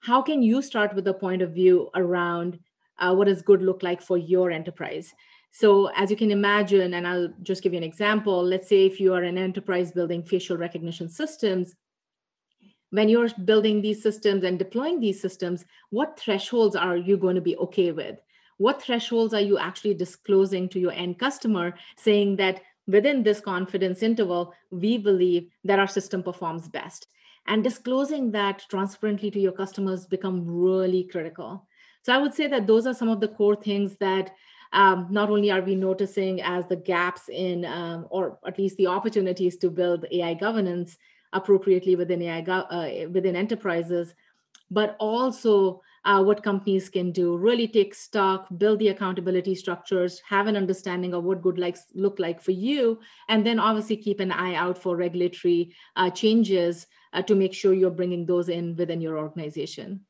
how 0.00 0.22
can 0.22 0.42
you 0.42 0.62
start 0.62 0.94
with 0.94 1.06
a 1.08 1.12
point 1.12 1.42
of 1.42 1.52
view 1.52 1.90
around 1.94 2.58
uh, 2.98 3.14
what 3.14 3.26
does 3.26 3.42
good 3.42 3.62
look 3.62 3.82
like 3.82 4.02
for 4.02 4.18
your 4.18 4.50
enterprise? 4.50 5.14
So 5.50 5.88
as 5.96 6.10
you 6.10 6.16
can 6.16 6.32
imagine 6.32 6.94
and 6.94 7.06
i'll 7.06 7.32
just 7.44 7.62
give 7.62 7.72
you 7.72 7.78
an 7.78 7.84
example 7.84 8.42
let's 8.42 8.68
say 8.68 8.86
if 8.86 8.98
you 8.98 9.14
are 9.14 9.22
an 9.22 9.38
enterprise 9.38 9.92
building 9.92 10.24
facial 10.24 10.56
recognition 10.56 11.08
systems 11.08 11.76
when 12.94 13.08
you're 13.08 13.28
building 13.44 13.82
these 13.82 14.00
systems 14.00 14.44
and 14.44 14.56
deploying 14.56 15.00
these 15.00 15.20
systems 15.20 15.64
what 15.90 16.18
thresholds 16.18 16.76
are 16.76 16.96
you 16.96 17.16
going 17.16 17.34
to 17.34 17.40
be 17.40 17.56
okay 17.56 17.90
with? 17.90 18.18
What 18.58 18.80
thresholds 18.80 19.34
are 19.34 19.40
you 19.40 19.58
actually 19.58 19.94
disclosing 19.94 20.68
to 20.68 20.78
your 20.78 20.92
end 20.92 21.18
customer 21.18 21.74
saying 21.96 22.36
that 22.36 22.60
within 22.86 23.24
this 23.24 23.40
confidence 23.40 24.02
interval 24.02 24.54
we 24.70 24.96
believe 24.96 25.50
that 25.64 25.80
our 25.80 25.88
system 25.88 26.22
performs 26.22 26.68
best? 26.68 27.08
And 27.48 27.64
disclosing 27.64 28.30
that 28.30 28.64
transparently 28.70 29.30
to 29.32 29.40
your 29.40 29.52
customers 29.52 30.06
become 30.06 30.46
really 30.46 31.02
critical 31.04 31.66
so 32.04 32.12
i 32.12 32.18
would 32.18 32.34
say 32.34 32.46
that 32.46 32.66
those 32.66 32.86
are 32.86 32.94
some 32.94 33.08
of 33.08 33.20
the 33.20 33.28
core 33.28 33.56
things 33.56 33.96
that 33.96 34.30
um, 34.72 35.06
not 35.08 35.30
only 35.30 35.52
are 35.52 35.62
we 35.62 35.76
noticing 35.76 36.42
as 36.42 36.66
the 36.66 36.76
gaps 36.76 37.28
in 37.28 37.64
um, 37.64 38.06
or 38.10 38.38
at 38.44 38.58
least 38.58 38.76
the 38.76 38.88
opportunities 38.88 39.56
to 39.56 39.70
build 39.70 40.06
ai 40.12 40.34
governance 40.34 40.96
appropriately 41.32 41.96
within 41.96 42.22
ai 42.22 42.40
uh, 42.40 43.08
within 43.10 43.36
enterprises 43.36 44.14
but 44.70 44.96
also 44.98 45.80
uh, 46.04 46.22
what 46.22 46.42
companies 46.42 46.88
can 46.90 47.12
do 47.12 47.36
really 47.36 47.66
take 47.66 47.94
stock 47.94 48.46
build 48.58 48.78
the 48.78 48.88
accountability 48.88 49.54
structures 49.54 50.20
have 50.28 50.46
an 50.46 50.56
understanding 50.56 51.14
of 51.14 51.24
what 51.24 51.42
good 51.42 51.58
likes 51.58 51.86
look 51.94 52.18
like 52.18 52.40
for 52.40 52.50
you 52.50 52.98
and 53.28 53.46
then 53.46 53.58
obviously 53.58 53.96
keep 53.96 54.20
an 54.20 54.32
eye 54.32 54.54
out 54.54 54.76
for 54.76 54.96
regulatory 54.96 55.74
uh, 55.96 56.10
changes 56.10 56.86
uh, 57.12 57.22
to 57.22 57.34
make 57.34 57.54
sure 57.54 57.72
you're 57.72 57.90
bringing 57.90 58.26
those 58.26 58.48
in 58.48 58.76
within 58.76 59.00
your 59.00 59.18
organization 59.18 60.00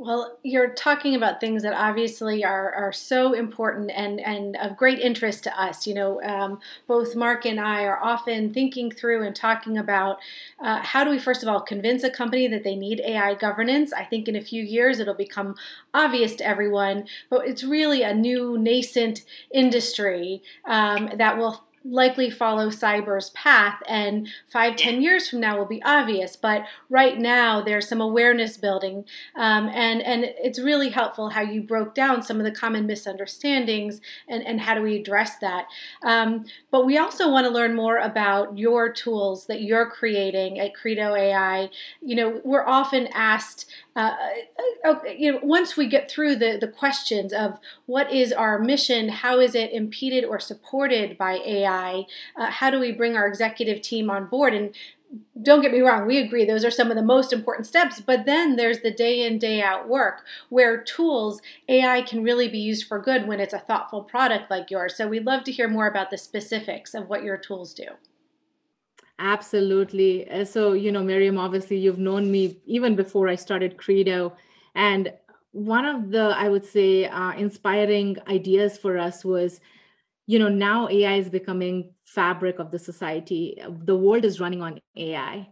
well, 0.00 0.38
you're 0.44 0.70
talking 0.70 1.16
about 1.16 1.40
things 1.40 1.64
that 1.64 1.72
obviously 1.72 2.44
are, 2.44 2.72
are 2.72 2.92
so 2.92 3.32
important 3.32 3.90
and, 3.90 4.20
and 4.20 4.56
of 4.58 4.76
great 4.76 5.00
interest 5.00 5.42
to 5.42 5.60
us. 5.60 5.88
You 5.88 5.94
know, 5.94 6.22
um, 6.22 6.60
both 6.86 7.16
Mark 7.16 7.44
and 7.44 7.58
I 7.58 7.82
are 7.82 8.00
often 8.00 8.54
thinking 8.54 8.92
through 8.92 9.26
and 9.26 9.34
talking 9.34 9.76
about 9.76 10.18
uh, 10.60 10.78
how 10.82 11.02
do 11.02 11.10
we, 11.10 11.18
first 11.18 11.42
of 11.42 11.48
all, 11.48 11.60
convince 11.60 12.04
a 12.04 12.10
company 12.10 12.46
that 12.46 12.62
they 12.62 12.76
need 12.76 13.00
AI 13.00 13.34
governance. 13.34 13.92
I 13.92 14.04
think 14.04 14.28
in 14.28 14.36
a 14.36 14.40
few 14.40 14.62
years 14.62 15.00
it'll 15.00 15.14
become 15.14 15.56
obvious 15.92 16.36
to 16.36 16.46
everyone, 16.46 17.08
but 17.28 17.48
it's 17.48 17.64
really 17.64 18.04
a 18.04 18.14
new 18.14 18.56
nascent 18.56 19.24
industry 19.50 20.44
um, 20.64 21.10
that 21.16 21.36
will 21.36 21.64
likely 21.84 22.30
follow 22.30 22.68
cyber's 22.68 23.30
path 23.30 23.80
and 23.88 24.28
five 24.46 24.76
ten 24.76 25.00
years 25.02 25.28
from 25.28 25.40
now 25.40 25.56
will 25.56 25.66
be 25.66 25.82
obvious 25.82 26.36
but 26.36 26.64
right 26.88 27.18
now 27.18 27.62
there's 27.62 27.88
some 27.88 28.00
awareness 28.00 28.56
building 28.56 29.04
um, 29.36 29.68
and 29.68 30.02
and 30.02 30.24
it's 30.24 30.58
really 30.58 30.90
helpful 30.90 31.30
how 31.30 31.42
you 31.42 31.62
broke 31.62 31.94
down 31.94 32.22
some 32.22 32.38
of 32.38 32.44
the 32.44 32.50
common 32.50 32.86
misunderstandings 32.86 34.00
and 34.28 34.46
and 34.46 34.60
how 34.60 34.74
do 34.74 34.82
we 34.82 34.96
address 34.96 35.36
that. 35.38 35.66
Um, 36.02 36.46
but 36.70 36.84
we 36.84 36.98
also 36.98 37.30
want 37.30 37.46
to 37.46 37.52
learn 37.52 37.74
more 37.74 37.98
about 37.98 38.56
your 38.58 38.92
tools 38.92 39.46
that 39.46 39.62
you're 39.62 39.90
creating 39.90 40.58
at 40.58 40.74
credo 40.74 41.14
ai 41.14 41.70
you 42.00 42.14
know 42.14 42.40
we're 42.44 42.66
often 42.66 43.08
asked 43.08 43.66
uh, 43.98 44.14
uh, 44.84 44.94
you 45.18 45.32
know, 45.32 45.40
once 45.42 45.76
we 45.76 45.84
get 45.84 46.08
through 46.08 46.36
the, 46.36 46.56
the 46.60 46.68
questions 46.68 47.32
of 47.32 47.58
what 47.86 48.12
is 48.12 48.32
our 48.32 48.56
mission, 48.56 49.08
how 49.08 49.40
is 49.40 49.56
it 49.56 49.72
impeded 49.72 50.24
or 50.24 50.38
supported 50.38 51.18
by 51.18 51.32
AI, 51.44 51.67
uh, 51.68 52.50
how 52.50 52.70
do 52.70 52.78
we 52.78 52.92
bring 52.92 53.16
our 53.16 53.26
executive 53.26 53.82
team 53.82 54.10
on 54.10 54.26
board, 54.26 54.54
and 54.54 54.74
don't 55.42 55.62
get 55.62 55.72
me 55.72 55.80
wrong, 55.80 56.06
we 56.06 56.18
agree 56.18 56.44
those 56.44 56.64
are 56.64 56.70
some 56.70 56.90
of 56.90 56.96
the 56.96 57.02
most 57.02 57.32
important 57.32 57.66
steps, 57.66 58.00
but 58.00 58.26
then 58.26 58.56
there's 58.56 58.80
the 58.80 58.90
day 58.90 59.26
in, 59.26 59.38
day 59.38 59.62
out 59.62 59.88
work 59.88 60.24
where 60.48 60.82
tools, 60.82 61.40
AI 61.68 62.02
can 62.02 62.22
really 62.22 62.48
be 62.48 62.58
used 62.58 62.86
for 62.86 62.98
good 62.98 63.26
when 63.26 63.40
it's 63.40 63.54
a 63.54 63.58
thoughtful 63.58 64.02
product 64.02 64.50
like 64.50 64.70
yours. 64.70 64.96
So 64.96 65.08
we'd 65.08 65.24
love 65.24 65.44
to 65.44 65.52
hear 65.52 65.68
more 65.68 65.86
about 65.86 66.10
the 66.10 66.18
specifics 66.18 66.94
of 66.94 67.08
what 67.08 67.22
your 67.22 67.36
tools 67.36 67.72
do. 67.72 67.86
Absolutely. 69.18 70.30
Uh, 70.30 70.44
so, 70.44 70.72
you 70.72 70.92
know, 70.92 71.02
Miriam, 71.02 71.38
obviously 71.38 71.78
you've 71.78 71.98
known 71.98 72.30
me 72.30 72.56
even 72.66 72.94
before 72.94 73.28
I 73.28 73.34
started 73.34 73.76
Credo. 73.76 74.34
And 74.74 75.12
one 75.52 75.86
of 75.86 76.10
the, 76.10 76.34
I 76.36 76.48
would 76.48 76.64
say, 76.64 77.06
uh, 77.06 77.32
inspiring 77.32 78.18
ideas 78.28 78.76
for 78.76 78.98
us 78.98 79.24
was, 79.24 79.60
you 80.28 80.38
know, 80.38 80.50
now 80.50 80.88
AI 80.90 81.14
is 81.14 81.30
becoming 81.30 81.94
fabric 82.04 82.58
of 82.58 82.70
the 82.70 82.78
society. 82.78 83.58
The 83.66 83.96
world 83.96 84.26
is 84.26 84.40
running 84.40 84.60
on 84.60 84.78
AI. 84.94 85.48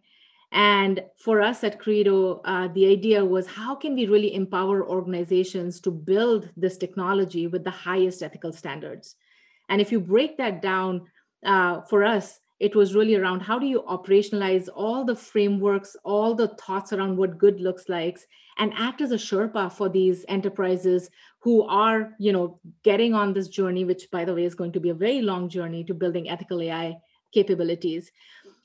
And 0.52 1.02
for 1.18 1.40
us 1.40 1.64
at 1.64 1.80
Credo, 1.80 2.42
uh, 2.44 2.68
the 2.68 2.86
idea 2.86 3.24
was 3.24 3.46
how 3.46 3.74
can 3.74 3.94
we 3.94 4.06
really 4.06 4.34
empower 4.34 4.86
organizations 4.86 5.80
to 5.80 5.90
build 5.90 6.50
this 6.58 6.76
technology 6.76 7.46
with 7.46 7.64
the 7.64 7.70
highest 7.70 8.22
ethical 8.22 8.52
standards? 8.52 9.16
And 9.70 9.80
if 9.80 9.90
you 9.90 9.98
break 9.98 10.36
that 10.36 10.60
down 10.60 11.06
uh, 11.44 11.80
for 11.88 12.04
us, 12.04 12.38
it 12.58 12.74
was 12.74 12.94
really 12.94 13.14
around 13.14 13.40
how 13.40 13.58
do 13.58 13.66
you 13.66 13.82
operationalize 13.82 14.68
all 14.74 15.04
the 15.04 15.14
frameworks 15.14 15.96
all 16.04 16.34
the 16.34 16.48
thoughts 16.48 16.92
around 16.92 17.16
what 17.16 17.38
good 17.38 17.60
looks 17.60 17.88
like 17.88 18.18
and 18.58 18.72
act 18.76 19.00
as 19.00 19.12
a 19.12 19.16
sherpa 19.16 19.70
for 19.70 19.88
these 19.88 20.24
enterprises 20.28 21.10
who 21.40 21.62
are 21.64 22.14
you 22.18 22.32
know 22.32 22.58
getting 22.82 23.14
on 23.14 23.32
this 23.32 23.48
journey 23.48 23.84
which 23.84 24.10
by 24.10 24.24
the 24.24 24.34
way 24.34 24.44
is 24.44 24.54
going 24.54 24.72
to 24.72 24.80
be 24.80 24.90
a 24.90 24.94
very 24.94 25.20
long 25.20 25.48
journey 25.48 25.84
to 25.84 25.94
building 25.94 26.28
ethical 26.28 26.62
ai 26.62 26.96
capabilities. 27.32 28.10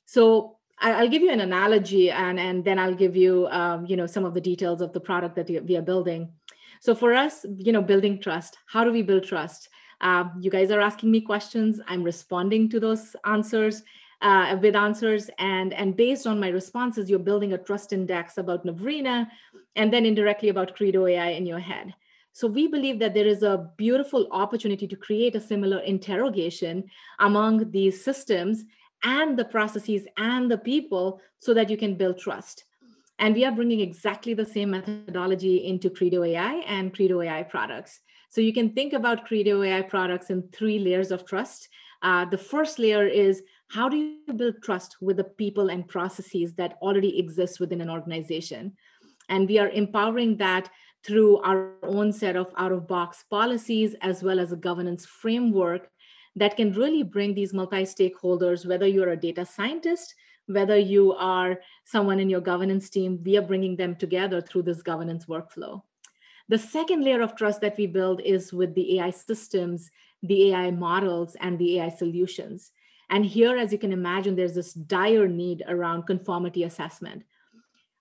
So 0.06 0.58
i'll 0.80 1.10
give 1.10 1.22
you 1.22 1.32
an 1.32 1.42
analogy 1.42 2.10
and, 2.10 2.40
and 2.40 2.66
then 2.66 2.80
i'll 2.80 2.96
give 2.96 3.16
you 3.16 3.48
um, 3.48 3.86
you 3.86 3.96
know 3.96 4.08
some 4.08 4.26
of 4.26 4.34
the 4.34 4.42
details 4.42 4.82
of 4.82 4.94
the 4.94 5.00
product 5.00 5.36
that 5.36 5.50
we 5.50 5.76
are 5.76 5.82
building. 5.82 6.32
So 6.80 6.96
for 6.96 7.14
us 7.14 7.46
you 7.58 7.72
know 7.72 7.82
building 7.82 8.20
trust 8.20 8.58
how 8.68 8.84
do 8.84 8.92
we 8.92 9.02
build 9.02 9.24
trust 9.26 9.70
uh, 10.02 10.26
you 10.40 10.52
guys 10.52 10.72
are 10.72 10.82
asking 10.82 11.12
me 11.12 11.22
questions. 11.22 11.80
I'm 11.88 12.04
responding 12.04 12.70
to 12.70 12.80
those 12.80 13.16
answers 13.26 13.84
uh, 14.22 14.58
with 14.62 14.76
answers. 14.76 15.30
And, 15.40 15.74
and 15.74 15.96
based 15.96 16.28
on 16.28 16.40
my 16.40 16.50
responses, 16.50 17.10
you're 17.10 17.20
building 17.20 17.54
a 17.54 17.58
trust 17.58 17.94
index 17.94 18.38
about 18.38 18.66
Navrina 18.66 19.28
and 19.76 19.94
then 19.94 20.06
indirectly 20.06 20.50
about 20.50 20.76
Credo 20.76 21.06
AI 21.06 21.30
in 21.30 21.46
your 21.46 21.60
head. 21.60 21.94
So 22.34 22.48
we 22.48 22.68
believe 22.68 23.00
that 23.00 23.14
there 23.14 23.28
is 23.28 23.44
a 23.44 23.70
beautiful 23.78 24.28
opportunity 24.32 24.88
to 24.88 24.96
create 24.96 25.36
a 25.36 25.42
similar 25.42 25.80
interrogation 25.80 26.86
among 27.20 27.72
these 27.72 28.04
systems 28.04 28.64
and 29.04 29.38
the 29.38 29.46
processes 29.46 30.08
and 30.18 30.50
the 30.50 30.58
people 30.58 31.20
so 31.40 31.54
that 31.54 31.70
you 31.70 31.78
can 31.78 31.96
build 31.96 32.18
trust. 32.18 32.64
And 33.20 33.36
we 33.36 33.46
are 33.46 33.52
bringing 33.52 33.82
exactly 33.82 34.34
the 34.34 34.46
same 34.46 34.72
methodology 34.72 35.58
into 35.58 35.90
Credo 35.90 36.24
AI 36.24 36.54
and 36.68 36.94
Credo 36.94 37.22
AI 37.22 37.44
products. 37.44 38.00
So 38.32 38.40
you 38.40 38.54
can 38.54 38.70
think 38.70 38.94
about 38.94 39.26
Credo 39.26 39.62
AI 39.62 39.82
products 39.82 40.30
in 40.30 40.48
three 40.54 40.80
layers 40.80 41.12
of 41.12 41.26
trust. 41.26 41.68
Uh, 42.02 42.24
the 42.24 42.38
first 42.38 42.80
layer 42.80 43.06
is 43.06 43.44
how 43.68 43.90
do 43.90 43.98
you 43.98 44.34
build 44.34 44.64
trust 44.64 44.96
with 45.02 45.18
the 45.18 45.26
people 45.26 45.70
and 45.70 45.86
processes 45.86 46.56
that 46.56 46.78
already 46.82 47.20
exist 47.20 47.60
within 47.60 47.82
an 47.82 47.90
organization? 47.90 48.72
And 49.28 49.50
we 49.50 49.60
are 49.60 49.68
empowering 49.68 50.38
that 50.38 50.70
through 51.06 51.40
our 51.40 51.74
own 51.84 52.14
set 52.14 52.38
of 52.38 52.54
out 52.58 52.72
of 52.72 52.88
box 52.88 53.26
policies 53.30 53.96
as 54.02 54.24
well 54.24 54.40
as 54.40 54.54
a 54.54 54.58
governance 54.58 55.06
framework 55.06 55.90
that 56.38 56.56
can 56.56 56.72
really 56.72 57.04
bring 57.04 57.34
these 57.34 57.54
multi 57.54 57.84
stakeholders, 57.84 58.66
whether 58.66 58.88
you're 58.88 59.10
a 59.10 59.18
data 59.18 59.46
scientist, 59.46 60.16
whether 60.46 60.78
you 60.78 61.12
are 61.16 61.60
someone 61.84 62.22
in 62.22 62.30
your 62.30 62.40
governance 62.40 62.90
team, 62.90 63.22
we 63.26 63.38
are 63.38 63.42
bringing 63.42 63.76
them 63.76 63.94
together 63.94 64.40
through 64.40 64.62
this 64.62 64.82
governance 64.82 65.26
workflow. 65.26 65.82
The 66.52 66.58
second 66.58 67.06
layer 67.06 67.22
of 67.22 67.38
trust 67.38 67.62
that 67.62 67.78
we 67.78 67.88
build 67.88 68.20
is 68.26 68.52
with 68.52 68.76
the 68.76 69.00
AI 69.00 69.12
systems, 69.12 69.90
the 70.22 70.52
AI 70.52 70.72
models, 70.72 71.38
and 71.40 71.58
the 71.58 71.80
AI 71.80 71.88
solutions. 71.88 72.74
And 73.10 73.26
here, 73.26 73.56
as 73.56 73.72
you 73.72 73.78
can 73.78 73.94
imagine, 73.94 74.36
there's 74.36 74.56
this 74.56 74.74
dire 74.74 75.30
need 75.30 75.64
around 75.70 76.08
conformity 76.08 76.66
assessment. 76.66 77.24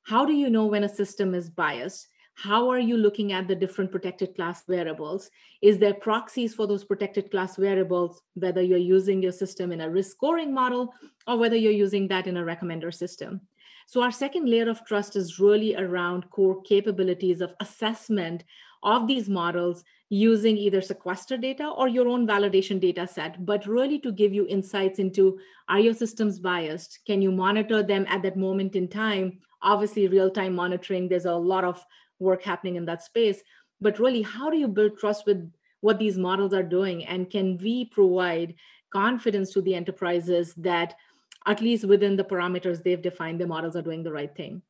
How 0.02 0.26
do 0.26 0.32
you 0.32 0.50
know 0.50 0.66
when 0.66 0.82
a 0.82 0.88
system 0.88 1.32
is 1.32 1.48
biased? 1.48 2.08
How 2.34 2.68
are 2.70 2.80
you 2.80 2.96
looking 2.96 3.30
at 3.30 3.46
the 3.46 3.54
different 3.54 3.92
protected 3.92 4.34
class 4.34 4.64
variables? 4.66 5.30
Is 5.62 5.78
there 5.78 5.94
proxies 5.94 6.52
for 6.52 6.66
those 6.66 6.82
protected 6.82 7.30
class 7.30 7.54
variables, 7.54 8.20
whether 8.34 8.62
you're 8.62 8.78
using 8.78 9.22
your 9.22 9.30
system 9.30 9.70
in 9.70 9.80
a 9.80 9.88
risk 9.88 10.10
scoring 10.10 10.52
model 10.52 10.92
or 11.28 11.38
whether 11.38 11.54
you're 11.54 11.70
using 11.70 12.08
that 12.08 12.26
in 12.26 12.36
a 12.36 12.42
recommender 12.42 12.92
system? 12.92 13.42
So, 13.90 14.02
our 14.02 14.12
second 14.12 14.48
layer 14.48 14.70
of 14.70 14.84
trust 14.84 15.16
is 15.16 15.40
really 15.40 15.74
around 15.74 16.30
core 16.30 16.62
capabilities 16.62 17.40
of 17.40 17.54
assessment 17.58 18.44
of 18.84 19.08
these 19.08 19.28
models 19.28 19.82
using 20.10 20.56
either 20.56 20.80
sequester 20.80 21.36
data 21.36 21.66
or 21.66 21.88
your 21.88 22.06
own 22.06 22.24
validation 22.24 22.78
data 22.78 23.08
set, 23.08 23.44
but 23.44 23.66
really 23.66 23.98
to 23.98 24.12
give 24.12 24.32
you 24.32 24.46
insights 24.46 25.00
into 25.00 25.40
are 25.68 25.80
your 25.80 25.92
systems 25.92 26.38
biased? 26.38 27.00
Can 27.04 27.20
you 27.20 27.32
monitor 27.32 27.82
them 27.82 28.06
at 28.08 28.22
that 28.22 28.36
moment 28.36 28.76
in 28.76 28.86
time? 28.86 29.40
Obviously, 29.60 30.06
real 30.06 30.30
time 30.30 30.54
monitoring, 30.54 31.08
there's 31.08 31.24
a 31.24 31.34
lot 31.34 31.64
of 31.64 31.84
work 32.20 32.44
happening 32.44 32.76
in 32.76 32.84
that 32.84 33.02
space. 33.02 33.42
But 33.80 33.98
really, 33.98 34.22
how 34.22 34.50
do 34.50 34.56
you 34.56 34.68
build 34.68 34.98
trust 34.98 35.26
with 35.26 35.50
what 35.80 35.98
these 35.98 36.16
models 36.16 36.54
are 36.54 36.62
doing? 36.62 37.06
And 37.06 37.28
can 37.28 37.58
we 37.58 37.86
provide 37.86 38.54
confidence 38.92 39.52
to 39.54 39.62
the 39.62 39.74
enterprises 39.74 40.54
that, 40.58 40.94
at 41.46 41.60
least 41.60 41.84
within 41.84 42.16
the 42.16 42.24
parameters 42.24 42.82
they've 42.82 43.02
defined, 43.02 43.40
the 43.40 43.46
models 43.46 43.76
are 43.76 43.82
doing 43.82 44.02
the 44.02 44.12
right 44.12 44.34
thing? 44.34 44.62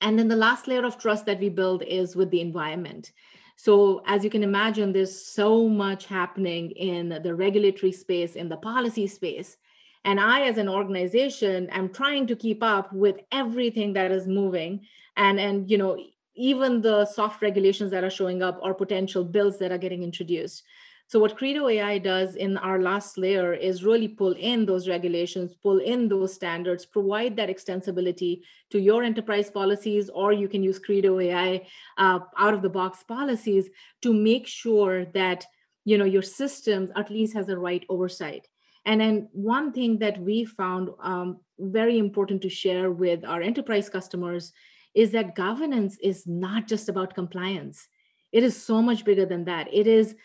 And 0.00 0.18
then 0.18 0.28
the 0.28 0.36
last 0.36 0.68
layer 0.68 0.84
of 0.84 0.98
trust 0.98 1.26
that 1.26 1.40
we 1.40 1.48
build 1.48 1.82
is 1.82 2.16
with 2.16 2.30
the 2.30 2.40
environment. 2.40 3.12
So, 3.56 4.02
as 4.06 4.22
you 4.22 4.28
can 4.28 4.42
imagine, 4.42 4.92
there's 4.92 5.26
so 5.26 5.66
much 5.66 6.04
happening 6.04 6.72
in 6.72 7.20
the 7.22 7.34
regulatory 7.34 7.92
space, 7.92 8.36
in 8.36 8.50
the 8.50 8.58
policy 8.58 9.06
space. 9.06 9.56
And 10.04 10.20
I, 10.20 10.42
as 10.42 10.58
an 10.58 10.68
organization, 10.68 11.68
am 11.70 11.88
trying 11.88 12.26
to 12.26 12.36
keep 12.36 12.62
up 12.62 12.92
with 12.92 13.16
everything 13.32 13.94
that 13.94 14.12
is 14.12 14.28
moving. 14.28 14.86
And, 15.16 15.40
and 15.40 15.70
you 15.70 15.78
know, 15.78 15.96
even 16.36 16.82
the 16.82 17.06
soft 17.06 17.40
regulations 17.40 17.90
that 17.90 18.04
are 18.04 18.10
showing 18.10 18.42
up 18.42 18.60
or 18.62 18.74
potential 18.74 19.24
bills 19.24 19.58
that 19.58 19.72
are 19.72 19.78
getting 19.78 20.02
introduced. 20.02 20.62
So 21.08 21.20
what 21.20 21.36
Credo 21.36 21.68
AI 21.68 21.98
does 21.98 22.34
in 22.34 22.56
our 22.56 22.82
last 22.82 23.16
layer 23.16 23.54
is 23.54 23.84
really 23.84 24.08
pull 24.08 24.32
in 24.32 24.66
those 24.66 24.88
regulations, 24.88 25.54
pull 25.54 25.78
in 25.78 26.08
those 26.08 26.34
standards, 26.34 26.84
provide 26.84 27.36
that 27.36 27.48
extensibility 27.48 28.40
to 28.70 28.80
your 28.80 29.04
enterprise 29.04 29.48
policies, 29.48 30.10
or 30.10 30.32
you 30.32 30.48
can 30.48 30.64
use 30.64 30.80
Credo 30.80 31.20
AI 31.20 31.64
uh, 31.96 32.18
out 32.36 32.54
of 32.54 32.62
the 32.62 32.68
box 32.68 33.04
policies 33.04 33.70
to 34.02 34.12
make 34.12 34.48
sure 34.48 35.04
that 35.06 35.46
you 35.84 35.96
know 35.96 36.04
your 36.04 36.22
systems 36.22 36.90
at 36.96 37.10
least 37.10 37.34
has 37.34 37.46
the 37.46 37.58
right 37.58 37.86
oversight. 37.88 38.48
And 38.84 39.00
then 39.00 39.28
one 39.32 39.72
thing 39.72 39.98
that 39.98 40.18
we 40.20 40.44
found 40.44 40.90
um, 41.00 41.38
very 41.58 41.98
important 41.98 42.42
to 42.42 42.48
share 42.48 42.90
with 42.90 43.24
our 43.24 43.42
enterprise 43.42 43.88
customers 43.88 44.52
is 44.94 45.12
that 45.12 45.36
governance 45.36 45.98
is 46.02 46.26
not 46.26 46.66
just 46.66 46.88
about 46.88 47.14
compliance. 47.14 47.86
It 48.32 48.42
is 48.42 48.60
so 48.60 48.82
much 48.82 49.04
bigger 49.04 49.26
than 49.26 49.44
that. 49.44 49.72
It 49.72 49.86
is 49.86 50.16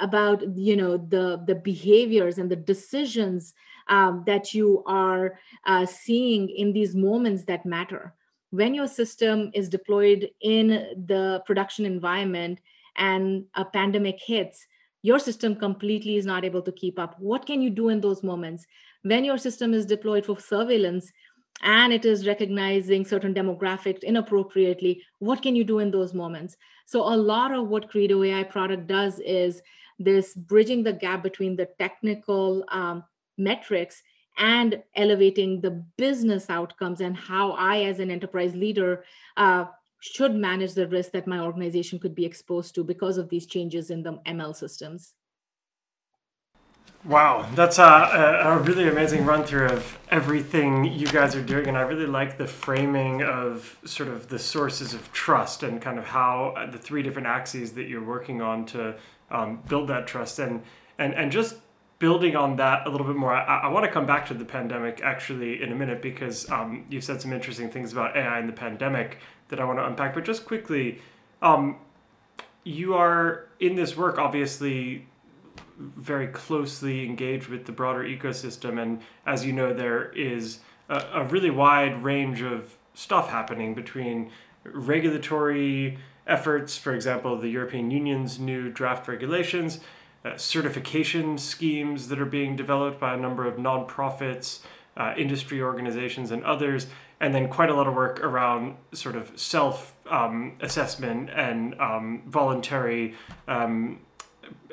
about 0.00 0.42
you 0.56 0.76
know 0.76 0.96
the 0.96 1.42
the 1.46 1.54
behaviors 1.54 2.38
and 2.38 2.50
the 2.50 2.56
decisions 2.56 3.54
um, 3.88 4.22
that 4.26 4.54
you 4.54 4.82
are 4.86 5.38
uh, 5.66 5.84
seeing 5.84 6.48
in 6.48 6.72
these 6.72 6.94
moments 6.94 7.44
that 7.44 7.66
matter. 7.66 8.14
When 8.50 8.72
your 8.72 8.86
system 8.86 9.50
is 9.52 9.68
deployed 9.68 10.30
in 10.40 10.68
the 11.06 11.42
production 11.44 11.86
environment 11.86 12.60
and 12.96 13.46
a 13.54 13.64
pandemic 13.64 14.20
hits 14.24 14.66
your 15.04 15.18
system 15.18 15.54
completely 15.54 16.16
is 16.16 16.24
not 16.24 16.46
able 16.46 16.62
to 16.62 16.72
keep 16.72 16.98
up. 16.98 17.14
What 17.20 17.44
can 17.44 17.60
you 17.60 17.68
do 17.68 17.90
in 17.90 18.00
those 18.00 18.22
moments? 18.22 18.66
When 19.02 19.22
your 19.22 19.36
system 19.36 19.74
is 19.74 19.84
deployed 19.84 20.24
for 20.24 20.40
surveillance 20.40 21.12
and 21.62 21.92
it 21.92 22.04
is 22.04 22.26
recognizing 22.26 23.04
certain 23.04 23.34
demographics 23.34 24.02
inappropriately. 24.02 25.02
What 25.18 25.42
can 25.42 25.56
you 25.56 25.64
do 25.64 25.78
in 25.78 25.90
those 25.90 26.12
moments? 26.12 26.56
So 26.86 27.00
a 27.02 27.16
lot 27.16 27.52
of 27.52 27.68
what 27.68 27.88
credo 27.88 28.22
ai 28.22 28.42
product 28.42 28.86
does 28.86 29.18
is 29.20 29.62
this 29.98 30.34
bridging 30.34 30.82
the 30.82 30.92
gap 30.92 31.22
between 31.22 31.56
the 31.56 31.68
technical 31.78 32.64
um, 32.68 33.04
metrics 33.38 34.02
and 34.36 34.82
elevating 34.96 35.60
the 35.60 35.70
business 35.96 36.50
outcomes 36.50 37.00
and 37.00 37.16
how 37.16 37.52
i 37.52 37.82
as 37.82 38.00
an 38.00 38.10
enterprise 38.10 38.54
leader 38.54 39.04
uh, 39.36 39.64
should 40.00 40.34
manage 40.34 40.74
the 40.74 40.88
risk 40.88 41.12
that 41.12 41.26
my 41.26 41.38
organization 41.38 41.98
could 41.98 42.14
be 42.14 42.24
exposed 42.24 42.74
to 42.74 42.84
because 42.84 43.16
of 43.16 43.28
these 43.28 43.46
changes 43.46 43.90
in 43.90 44.02
the 44.02 44.12
ml 44.26 44.54
systems 44.54 45.14
Wow, 47.04 47.46
that's 47.54 47.78
a, 47.78 47.82
a, 47.82 48.58
really 48.60 48.88
amazing 48.88 49.26
run 49.26 49.44
through 49.44 49.66
of 49.66 49.98
everything 50.08 50.84
you 50.84 51.06
guys 51.06 51.36
are 51.36 51.42
doing. 51.42 51.68
And 51.68 51.76
I 51.76 51.82
really 51.82 52.06
like 52.06 52.38
the 52.38 52.46
framing 52.46 53.22
of 53.22 53.78
sort 53.84 54.08
of 54.08 54.30
the 54.30 54.38
sources 54.38 54.94
of 54.94 55.12
trust 55.12 55.62
and 55.62 55.82
kind 55.82 55.98
of 55.98 56.06
how 56.06 56.54
uh, 56.56 56.70
the 56.70 56.78
three 56.78 57.02
different 57.02 57.28
axes 57.28 57.74
that 57.74 57.88
you're 57.88 58.02
working 58.02 58.40
on 58.40 58.64
to 58.66 58.94
um, 59.30 59.62
build 59.68 59.88
that 59.88 60.06
trust. 60.06 60.38
And, 60.38 60.62
and, 60.98 61.12
and 61.12 61.30
just 61.30 61.56
building 61.98 62.36
on 62.36 62.56
that 62.56 62.86
a 62.86 62.90
little 62.90 63.06
bit 63.06 63.16
more, 63.16 63.34
I, 63.34 63.64
I 63.64 63.68
want 63.68 63.84
to 63.84 63.92
come 63.92 64.06
back 64.06 64.26
to 64.28 64.34
the 64.34 64.46
pandemic 64.46 65.02
actually 65.02 65.62
in 65.62 65.72
a 65.72 65.74
minute 65.74 66.00
because 66.00 66.50
um, 66.50 66.86
you 66.88 67.02
said 67.02 67.20
some 67.20 67.34
interesting 67.34 67.70
things 67.70 67.92
about 67.92 68.16
AI 68.16 68.38
and 68.38 68.48
the 68.48 68.54
pandemic 68.54 69.18
that 69.48 69.60
I 69.60 69.64
want 69.64 69.78
to 69.78 69.84
unpack. 69.84 70.14
But 70.14 70.24
just 70.24 70.46
quickly, 70.46 71.02
um, 71.42 71.76
you 72.64 72.94
are 72.94 73.48
in 73.60 73.74
this 73.74 73.94
work 73.94 74.18
obviously 74.18 75.06
very 75.78 76.28
closely 76.28 77.04
engaged 77.04 77.48
with 77.48 77.66
the 77.66 77.72
broader 77.72 78.04
ecosystem. 78.04 78.80
And 78.80 79.00
as 79.26 79.44
you 79.44 79.52
know, 79.52 79.72
there 79.72 80.10
is 80.12 80.60
a, 80.88 81.04
a 81.14 81.24
really 81.24 81.50
wide 81.50 82.02
range 82.02 82.42
of 82.42 82.76
stuff 82.94 83.30
happening 83.30 83.74
between 83.74 84.30
regulatory 84.64 85.98
efforts, 86.26 86.76
for 86.76 86.94
example, 86.94 87.38
the 87.38 87.48
European 87.48 87.90
Union's 87.90 88.38
new 88.38 88.70
draft 88.70 89.08
regulations, 89.08 89.80
uh, 90.24 90.36
certification 90.36 91.36
schemes 91.36 92.08
that 92.08 92.18
are 92.18 92.24
being 92.24 92.56
developed 92.56 92.98
by 92.98 93.14
a 93.14 93.16
number 93.16 93.46
of 93.46 93.56
nonprofits, 93.56 94.60
uh, 94.96 95.12
industry 95.18 95.60
organizations, 95.60 96.30
and 96.30 96.42
others, 96.44 96.86
and 97.20 97.34
then 97.34 97.48
quite 97.48 97.68
a 97.68 97.74
lot 97.74 97.86
of 97.86 97.94
work 97.94 98.22
around 98.24 98.76
sort 98.92 99.16
of 99.16 99.32
self 99.38 99.92
um, 100.10 100.56
assessment 100.60 101.30
and 101.30 101.78
um, 101.80 102.22
voluntary 102.26 103.14
um, 103.48 104.00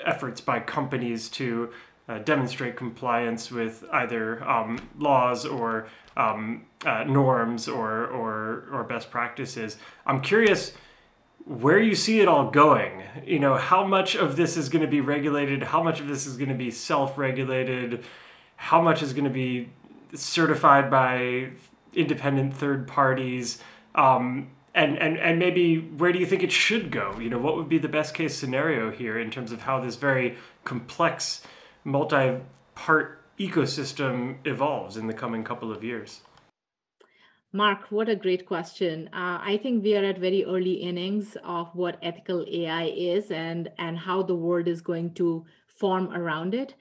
efforts 0.05 0.41
by 0.41 0.59
companies 0.59 1.29
to 1.29 1.71
uh, 2.09 2.19
demonstrate 2.19 2.75
compliance 2.75 3.51
with 3.51 3.83
either 3.93 4.43
um, 4.49 4.77
laws 4.97 5.45
or 5.45 5.87
um, 6.17 6.65
uh, 6.85 7.03
norms 7.03 7.67
or, 7.67 8.07
or, 8.07 8.65
or 8.71 8.83
best 8.83 9.09
practices. 9.11 9.77
I'm 10.05 10.21
curious 10.21 10.73
where 11.45 11.79
you 11.79 11.95
see 11.95 12.19
it 12.19 12.27
all 12.27 12.49
going. 12.49 13.03
You 13.25 13.39
know, 13.39 13.55
how 13.55 13.85
much 13.85 14.15
of 14.15 14.35
this 14.35 14.57
is 14.57 14.69
going 14.69 14.81
to 14.81 14.87
be 14.87 15.01
regulated, 15.01 15.63
how 15.63 15.81
much 15.83 15.99
of 15.99 16.07
this 16.07 16.25
is 16.25 16.37
going 16.37 16.49
to 16.49 16.55
be 16.55 16.71
self 16.71 17.17
regulated, 17.17 18.03
how 18.55 18.81
much 18.81 19.01
is 19.01 19.13
going 19.13 19.25
to 19.25 19.29
be 19.29 19.69
certified 20.13 20.91
by 20.91 21.49
independent 21.93 22.53
third 22.53 22.87
parties. 22.87 23.61
Um, 23.95 24.49
and 24.73 24.97
and 24.97 25.17
and 25.17 25.39
maybe 25.39 25.77
where 25.77 26.11
do 26.11 26.19
you 26.19 26.25
think 26.25 26.43
it 26.43 26.51
should 26.51 26.91
go? 26.91 27.17
You 27.19 27.29
know 27.29 27.39
what 27.39 27.55
would 27.57 27.69
be 27.69 27.77
the 27.77 27.89
best 27.89 28.13
case 28.13 28.37
scenario 28.37 28.91
here 28.91 29.19
in 29.19 29.29
terms 29.29 29.51
of 29.51 29.61
how 29.61 29.79
this 29.79 29.95
very 29.95 30.37
complex 30.63 31.43
multi-part 31.83 33.21
ecosystem 33.39 34.37
evolves 34.45 34.97
in 34.97 35.07
the 35.07 35.13
coming 35.13 35.43
couple 35.43 35.71
of 35.71 35.83
years? 35.83 36.21
Mark 37.51 37.87
what 37.89 38.07
a 38.07 38.15
great 38.15 38.45
question. 38.45 39.09
Uh, 39.11 39.39
i 39.41 39.59
think 39.61 39.83
we 39.83 39.95
are 39.95 40.05
at 40.05 40.19
very 40.19 40.45
early 40.45 40.73
innings 40.73 41.35
of 41.43 41.69
what 41.73 41.97
ethical 42.01 42.45
ai 42.49 42.85
is 42.85 43.29
and 43.29 43.69
and 43.77 43.97
how 43.97 44.23
the 44.23 44.35
world 44.35 44.67
is 44.67 44.81
going 44.81 45.13
to 45.15 45.45
form 45.67 46.13
around 46.13 46.53
it. 46.53 46.75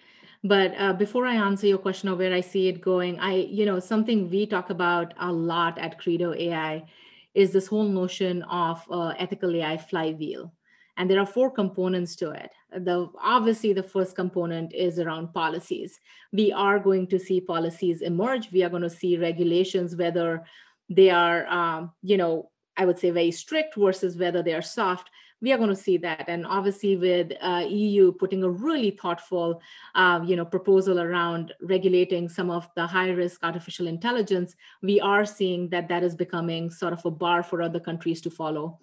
But 0.44 0.72
uh, 0.78 0.92
before 0.92 1.26
i 1.26 1.34
answer 1.34 1.66
your 1.66 1.78
question 1.78 2.08
of 2.08 2.18
where 2.18 2.32
i 2.32 2.40
see 2.40 2.68
it 2.68 2.80
going 2.80 3.18
i 3.18 3.34
you 3.34 3.66
know 3.66 3.80
something 3.80 4.30
we 4.30 4.46
talk 4.46 4.70
about 4.70 5.12
a 5.18 5.32
lot 5.32 5.76
at 5.78 5.98
credo 5.98 6.32
ai 6.34 6.84
is 7.34 7.52
this 7.52 7.66
whole 7.66 7.88
notion 7.88 8.42
of 8.44 8.82
uh, 8.90 9.14
ethical 9.18 9.54
AI 9.54 9.76
flywheel. 9.76 10.52
And 10.96 11.08
there 11.08 11.20
are 11.20 11.26
four 11.26 11.50
components 11.50 12.16
to 12.16 12.30
it. 12.30 12.50
The 12.72 13.08
obviously 13.22 13.72
the 13.72 13.82
first 13.82 14.16
component 14.16 14.74
is 14.74 14.98
around 14.98 15.32
policies. 15.32 15.98
We 16.32 16.52
are 16.52 16.78
going 16.78 17.06
to 17.08 17.18
see 17.18 17.40
policies 17.40 18.02
emerge. 18.02 18.52
We 18.52 18.62
are 18.64 18.68
going 18.68 18.82
to 18.82 18.90
see 18.90 19.16
regulations, 19.16 19.96
whether 19.96 20.44
they 20.90 21.10
are, 21.10 21.46
um, 21.46 21.92
you 22.02 22.16
know, 22.16 22.50
I 22.76 22.84
would 22.84 22.98
say 22.98 23.10
very 23.10 23.30
strict 23.30 23.76
versus 23.76 24.16
whether 24.16 24.42
they 24.42 24.52
are 24.52 24.62
soft 24.62 25.10
we 25.42 25.52
are 25.52 25.56
going 25.56 25.70
to 25.70 25.76
see 25.76 25.96
that. 25.98 26.24
And 26.28 26.46
obviously 26.46 26.96
with 26.96 27.32
uh, 27.40 27.64
eu 27.68 28.12
putting 28.12 28.42
a 28.44 28.50
really 28.50 28.90
thoughtful 28.90 29.60
uh, 29.94 30.20
you 30.24 30.36
know 30.36 30.44
proposal 30.44 31.00
around 31.00 31.54
regulating 31.60 32.28
some 32.28 32.50
of 32.50 32.68
the 32.76 32.86
high 32.86 33.10
risk 33.10 33.42
artificial 33.42 33.86
intelligence 33.86 34.54
we 34.82 35.00
are 35.00 35.24
seeing 35.24 35.68
that 35.70 35.88
that 35.88 36.02
is 36.02 36.14
becoming 36.14 36.70
sort 36.70 36.92
of 36.92 37.04
a 37.04 37.10
bar 37.10 37.42
for 37.42 37.62
other 37.62 37.80
countries 37.80 38.20
to 38.22 38.30
follow. 38.30 38.78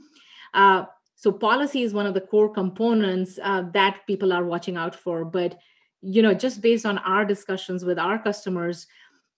Uh, 0.54 0.86
so 1.16 1.32
policy 1.32 1.82
is 1.82 1.94
one 1.94 2.06
of 2.06 2.14
the 2.14 2.22
core 2.22 2.54
components 2.54 3.40
uh, 3.42 3.64
that 3.74 4.02
people 4.06 4.32
are 4.32 4.46
watching 4.46 4.78
out 4.78 4.96
for. 4.96 5.26
But 5.26 5.60
you 6.02 6.22
know 6.22 6.34
just 6.34 6.62
based 6.62 6.86
on 6.86 6.98
our 7.00 7.26
discussions 7.26 7.84
with 7.84 8.00
our 8.00 8.20
customers 8.20 8.88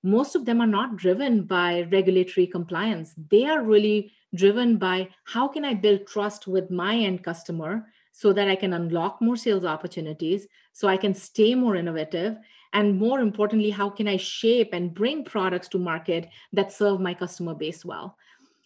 most 0.03 0.35
of 0.35 0.45
them 0.45 0.61
are 0.61 0.67
not 0.67 0.95
driven 0.95 1.43
by 1.43 1.81
regulatory 1.91 2.47
compliance. 2.47 3.13
They 3.29 3.45
are 3.45 3.61
really 3.61 4.13
driven 4.35 4.77
by 4.77 5.09
how 5.23 5.47
can 5.47 5.65
I 5.65 5.73
build 5.73 6.07
trust 6.07 6.47
with 6.47 6.71
my 6.71 6.95
end 6.95 7.23
customer 7.23 7.85
so 8.11 8.33
that 8.33 8.49
I 8.49 8.55
can 8.55 8.73
unlock 8.73 9.21
more 9.21 9.37
sales 9.37 9.65
opportunities, 9.65 10.47
so 10.73 10.87
I 10.87 10.97
can 10.97 11.13
stay 11.13 11.55
more 11.55 11.75
innovative, 11.75 12.37
and 12.73 12.99
more 12.99 13.19
importantly 13.19 13.69
how 13.69 13.89
can 13.89 14.07
i 14.07 14.17
shape 14.17 14.73
and 14.73 14.93
bring 14.93 15.23
products 15.23 15.67
to 15.69 15.79
market 15.79 16.29
that 16.53 16.71
serve 16.71 16.99
my 16.99 17.13
customer 17.13 17.55
base 17.55 17.83
well. 17.83 18.17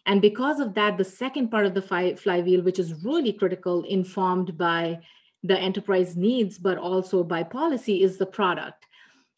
And 0.05 0.21
because 0.21 0.59
of 0.59 0.73
that 0.73 0.97
the 0.97 1.05
second 1.05 1.49
part 1.49 1.65
of 1.65 1.73
the 1.73 1.81
fly, 1.81 2.15
flywheel 2.15 2.61
which 2.61 2.79
is 2.79 3.03
really 3.03 3.31
critical 3.31 3.83
informed 3.83 4.57
by 4.57 4.99
the 5.43 5.57
enterprise 5.57 6.15
needs 6.17 6.57
but 6.57 6.77
also 6.77 7.23
by 7.23 7.43
policy 7.43 8.03
is 8.03 8.17
the 8.17 8.25
product 8.25 8.85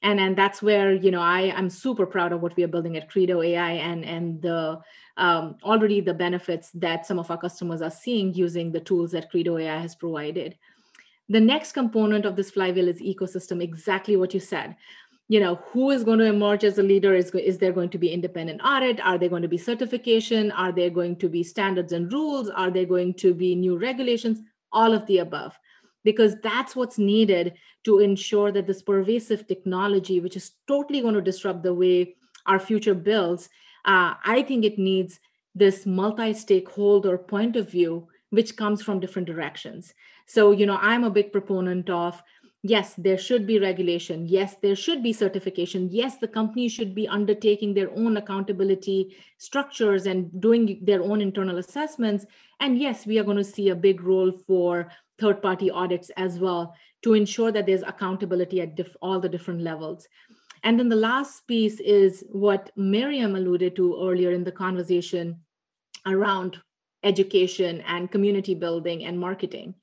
and 0.01 0.19
and 0.19 0.37
that's 0.37 0.61
where 0.61 0.93
you 0.93 1.11
know 1.11 1.21
i 1.21 1.53
i'm 1.55 1.69
super 1.69 2.05
proud 2.05 2.31
of 2.31 2.41
what 2.41 2.55
we 2.55 2.63
are 2.63 2.67
building 2.67 2.97
at 2.97 3.09
credo 3.09 3.41
ai 3.41 3.71
and 3.71 4.03
and 4.05 4.41
the 4.41 4.79
um, 5.17 5.55
already 5.63 6.01
the 6.01 6.13
benefits 6.13 6.71
that 6.71 7.05
some 7.05 7.19
of 7.19 7.31
our 7.31 7.37
customers 7.37 7.81
are 7.81 7.91
seeing 7.91 8.33
using 8.33 8.71
the 8.71 8.79
tools 8.79 9.11
that 9.11 9.29
credo 9.29 9.57
ai 9.57 9.79
has 9.79 9.95
provided. 9.95 10.57
The 11.29 11.39
next 11.39 11.71
component 11.71 12.25
of 12.25 12.35
this 12.35 12.51
flywheel 12.51 12.87
is 12.87 13.01
ecosystem 13.01 13.63
exactly 13.63 14.15
what 14.15 14.33
you 14.33 14.39
said. 14.39 14.75
You 15.27 15.39
know 15.39 15.55
who 15.71 15.89
is 15.89 16.03
going 16.03 16.19
to 16.19 16.25
emerge 16.25 16.63
as 16.63 16.77
a 16.77 16.83
leader? 16.83 17.15
Is, 17.15 17.31
is 17.31 17.57
there 17.57 17.71
going 17.71 17.89
to 17.89 17.97
be 17.97 18.11
independent 18.11 18.61
audit? 18.63 18.99
Are 18.99 19.17
there 19.17 19.29
going 19.29 19.41
to 19.41 19.47
be 19.47 19.57
certification? 19.57 20.51
Are 20.51 20.71
there 20.71 20.91
going 20.91 21.15
to 21.17 21.29
be 21.29 21.41
standards 21.43 21.93
and 21.93 22.11
rules? 22.11 22.49
Are 22.49 22.69
there 22.69 22.85
going 22.85 23.15
to 23.15 23.33
be 23.33 23.55
new 23.55 23.77
regulations? 23.77 24.41
All 24.71 24.93
of 24.93 25.05
the 25.07 25.19
above 25.19 25.57
because 26.05 26.35
that's 26.41 26.75
what's 26.75 26.97
needed 26.97 27.55
to 27.83 27.99
ensure 27.99 28.51
that 28.51 28.67
this 28.67 28.81
pervasive 28.81 29.45
technology, 29.47 30.21
which 30.21 30.37
is 30.37 30.51
totally 30.67 31.01
going 31.01 31.15
to 31.15 31.21
disrupt 31.21 31.63
the 31.63 31.73
way 31.73 32.15
our 32.45 32.59
future 32.59 32.93
builds, 32.93 33.49
uh, 33.83 34.13
I 34.23 34.43
think 34.47 34.63
it 34.63 34.79
needs 34.79 35.19
this 35.55 35.85
multi 35.85 36.33
stakeholder 36.33 37.17
point 37.17 37.55
of 37.55 37.69
view, 37.69 38.07
which 38.29 38.55
comes 38.55 38.81
from 38.81 38.99
different 38.99 39.27
directions. 39.27 39.93
So, 40.27 40.51
you 40.51 40.65
know, 40.65 40.77
I'm 40.79 41.03
a 41.03 41.09
big 41.09 41.31
proponent 41.31 41.89
of 41.89 42.21
yes, 42.67 42.95
there 42.97 43.17
should 43.17 43.45
be 43.45 43.59
regulation. 43.59 44.25
Yes, 44.27 44.55
there 44.59 44.75
should 44.75 45.03
be 45.03 45.13
certification. 45.13 45.87
Yes, 45.91 46.17
the 46.17 46.27
company 46.27 46.67
should 46.67 46.95
be 46.95 47.07
undertaking 47.07 47.73
their 47.75 47.91
own 47.91 48.17
accountability 48.17 49.15
structures 49.37 50.07
and 50.07 50.41
doing 50.41 50.79
their 50.81 51.03
own 51.03 51.21
internal 51.21 51.59
assessments. 51.59 52.25
And 52.59 52.79
yes, 52.79 53.05
we 53.05 53.19
are 53.19 53.23
going 53.23 53.37
to 53.37 53.43
see 53.43 53.69
a 53.69 53.75
big 53.75 54.01
role 54.01 54.31
for 54.31 54.91
third 55.19 55.43
party 55.43 55.69
audits 55.69 56.09
as 56.17 56.39
well 56.39 56.73
to 57.03 57.13
ensure 57.13 57.51
that 57.51 57.67
there's 57.67 57.83
accountability 57.83 58.61
at 58.61 58.75
diff- 58.75 58.97
all 58.99 59.19
the 59.19 59.29
different 59.29 59.61
levels. 59.61 60.07
And 60.63 60.79
then 60.79 60.89
the 60.89 60.95
last 60.95 61.47
piece 61.47 61.79
is 61.79 62.23
what 62.31 62.71
Miriam 62.75 63.35
alluded 63.35 63.75
to 63.75 63.95
earlier 64.01 64.31
in 64.31 64.43
the 64.43 64.51
conversation 64.51 65.39
around 66.07 66.57
education 67.03 67.81
and 67.81 68.11
community 68.11 68.55
building 68.55 69.05
and 69.05 69.19
marketing 69.19 69.75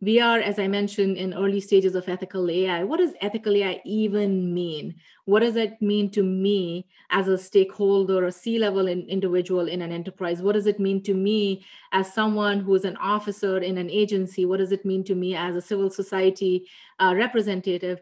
we 0.00 0.20
are, 0.20 0.38
as 0.38 0.60
I 0.60 0.68
mentioned, 0.68 1.16
in 1.16 1.34
early 1.34 1.60
stages 1.60 1.96
of 1.96 2.08
ethical 2.08 2.48
AI. 2.48 2.84
What 2.84 2.98
does 2.98 3.14
ethical 3.20 3.56
AI 3.56 3.80
even 3.84 4.54
mean? 4.54 4.94
What 5.24 5.40
does 5.40 5.56
it 5.56 5.82
mean 5.82 6.08
to 6.10 6.22
me 6.22 6.86
as 7.10 7.26
a 7.26 7.36
stakeholder, 7.36 8.26
a 8.26 8.32
C 8.32 8.58
level 8.58 8.86
individual 8.86 9.66
in 9.66 9.82
an 9.82 9.90
enterprise? 9.90 10.40
What 10.40 10.52
does 10.52 10.68
it 10.68 10.78
mean 10.78 11.02
to 11.02 11.14
me 11.14 11.64
as 11.90 12.14
someone 12.14 12.60
who 12.60 12.76
is 12.76 12.84
an 12.84 12.96
officer 12.98 13.58
in 13.58 13.76
an 13.76 13.90
agency? 13.90 14.44
What 14.44 14.58
does 14.58 14.70
it 14.70 14.84
mean 14.84 15.02
to 15.04 15.16
me 15.16 15.34
as 15.34 15.56
a 15.56 15.62
civil 15.62 15.90
society 15.90 16.68
uh, 17.00 17.14
representative? 17.16 18.00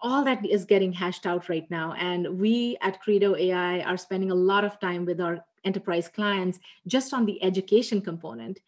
All 0.00 0.24
that 0.24 0.44
is 0.44 0.64
getting 0.64 0.92
hashed 0.92 1.26
out 1.26 1.48
right 1.48 1.70
now. 1.70 1.92
And 1.92 2.40
we 2.40 2.76
at 2.82 3.00
Credo 3.00 3.36
AI 3.36 3.80
are 3.82 3.96
spending 3.96 4.32
a 4.32 4.34
lot 4.34 4.64
of 4.64 4.80
time 4.80 5.04
with 5.04 5.20
our 5.20 5.44
enterprise 5.64 6.08
clients 6.08 6.58
just 6.88 7.14
on 7.14 7.24
the 7.24 7.42
education 7.42 8.00
component 8.00 8.60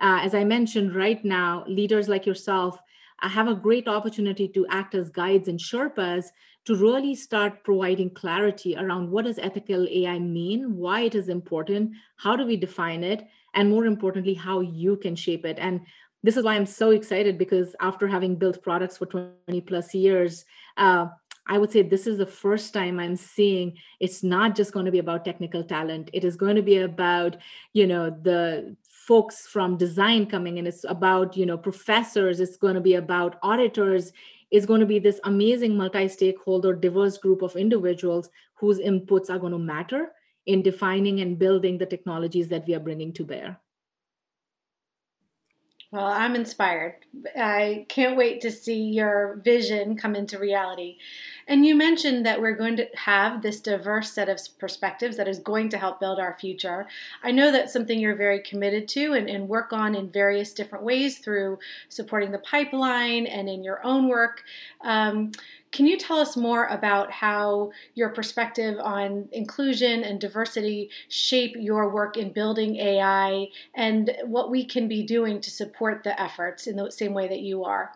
uh, 0.00 0.20
as 0.22 0.34
I 0.34 0.44
mentioned, 0.44 0.94
right 0.94 1.24
now, 1.24 1.64
leaders 1.66 2.08
like 2.08 2.26
yourself 2.26 2.78
uh, 3.22 3.28
have 3.28 3.48
a 3.48 3.54
great 3.54 3.88
opportunity 3.88 4.48
to 4.48 4.66
act 4.68 4.94
as 4.94 5.10
guides 5.10 5.48
and 5.48 5.58
Sherpas 5.58 6.26
to 6.66 6.74
really 6.74 7.14
start 7.14 7.64
providing 7.64 8.10
clarity 8.10 8.76
around 8.76 9.10
what 9.10 9.24
does 9.24 9.38
ethical 9.38 9.86
AI 9.88 10.18
mean, 10.18 10.76
why 10.76 11.02
it 11.02 11.14
is 11.14 11.28
important, 11.28 11.92
how 12.16 12.36
do 12.36 12.44
we 12.44 12.56
define 12.56 13.04
it, 13.04 13.26
and 13.54 13.70
more 13.70 13.86
importantly, 13.86 14.34
how 14.34 14.60
you 14.60 14.96
can 14.96 15.14
shape 15.16 15.46
it. 15.46 15.58
And 15.58 15.80
this 16.22 16.36
is 16.36 16.42
why 16.44 16.54
I'm 16.54 16.66
so 16.66 16.90
excited 16.90 17.38
because 17.38 17.76
after 17.80 18.08
having 18.08 18.36
built 18.36 18.62
products 18.62 18.96
for 18.98 19.06
20 19.06 19.60
plus 19.60 19.94
years, 19.94 20.44
uh, 20.76 21.06
I 21.48 21.58
would 21.58 21.70
say 21.70 21.82
this 21.82 22.08
is 22.08 22.18
the 22.18 22.26
first 22.26 22.74
time 22.74 22.98
I'm 22.98 23.14
seeing 23.14 23.78
it's 24.00 24.24
not 24.24 24.56
just 24.56 24.72
going 24.72 24.86
to 24.86 24.92
be 24.92 24.98
about 24.98 25.24
technical 25.24 25.62
talent. 25.62 26.10
It 26.12 26.24
is 26.24 26.36
going 26.36 26.56
to 26.56 26.62
be 26.62 26.78
about, 26.78 27.36
you 27.72 27.86
know, 27.86 28.10
the 28.10 28.76
folks 29.06 29.46
from 29.46 29.76
design 29.76 30.26
coming 30.26 30.58
in 30.58 30.66
it's 30.66 30.84
about 30.88 31.36
you 31.36 31.46
know 31.46 31.56
professors 31.56 32.40
it's 32.40 32.56
going 32.56 32.74
to 32.74 32.80
be 32.80 32.94
about 32.94 33.36
auditors 33.42 34.12
it's 34.50 34.66
going 34.66 34.80
to 34.80 34.86
be 34.86 34.98
this 34.98 35.20
amazing 35.24 35.76
multi-stakeholder 35.76 36.74
diverse 36.74 37.18
group 37.18 37.42
of 37.42 37.56
individuals 37.56 38.30
whose 38.54 38.78
inputs 38.78 39.30
are 39.30 39.38
going 39.38 39.52
to 39.52 39.58
matter 39.58 40.12
in 40.46 40.62
defining 40.62 41.20
and 41.20 41.38
building 41.38 41.78
the 41.78 41.86
technologies 41.86 42.48
that 42.48 42.66
we 42.66 42.74
are 42.74 42.80
bringing 42.80 43.12
to 43.12 43.24
bear 43.24 43.60
well, 45.92 46.06
I'm 46.06 46.34
inspired. 46.34 46.96
I 47.36 47.86
can't 47.88 48.16
wait 48.16 48.40
to 48.42 48.50
see 48.50 48.82
your 48.90 49.40
vision 49.44 49.96
come 49.96 50.16
into 50.16 50.38
reality. 50.38 50.98
And 51.48 51.64
you 51.64 51.76
mentioned 51.76 52.26
that 52.26 52.40
we're 52.40 52.56
going 52.56 52.76
to 52.76 52.88
have 52.94 53.40
this 53.40 53.60
diverse 53.60 54.12
set 54.12 54.28
of 54.28 54.40
perspectives 54.58 55.16
that 55.16 55.28
is 55.28 55.38
going 55.38 55.68
to 55.70 55.78
help 55.78 56.00
build 56.00 56.18
our 56.18 56.36
future. 56.40 56.86
I 57.22 57.30
know 57.30 57.52
that's 57.52 57.72
something 57.72 58.00
you're 58.00 58.16
very 58.16 58.40
committed 58.40 58.88
to 58.88 59.12
and, 59.12 59.28
and 59.28 59.48
work 59.48 59.72
on 59.72 59.94
in 59.94 60.10
various 60.10 60.52
different 60.52 60.84
ways 60.84 61.18
through 61.18 61.58
supporting 61.88 62.32
the 62.32 62.38
pipeline 62.38 63.26
and 63.26 63.48
in 63.48 63.62
your 63.62 63.84
own 63.86 64.08
work. 64.08 64.42
Um, 64.80 65.30
can 65.70 65.86
you 65.86 65.98
tell 65.98 66.18
us 66.18 66.36
more 66.36 66.66
about 66.66 67.12
how 67.12 67.70
your 67.94 68.08
perspective 68.08 68.78
on 68.80 69.28
inclusion 69.32 70.02
and 70.02 70.20
diversity 70.20 70.90
shape 71.08 71.54
your 71.56 71.90
work 71.90 72.16
in 72.16 72.32
building 72.32 72.76
AI 72.76 73.48
and 73.74 74.16
what 74.24 74.50
we 74.50 74.64
can 74.64 74.88
be 74.88 75.04
doing 75.04 75.40
to 75.40 75.50
support 75.50 76.02
the 76.02 76.20
efforts 76.20 76.66
in 76.66 76.76
the 76.76 76.90
same 76.90 77.12
way 77.12 77.28
that 77.28 77.40
you 77.40 77.62
are? 77.64 77.92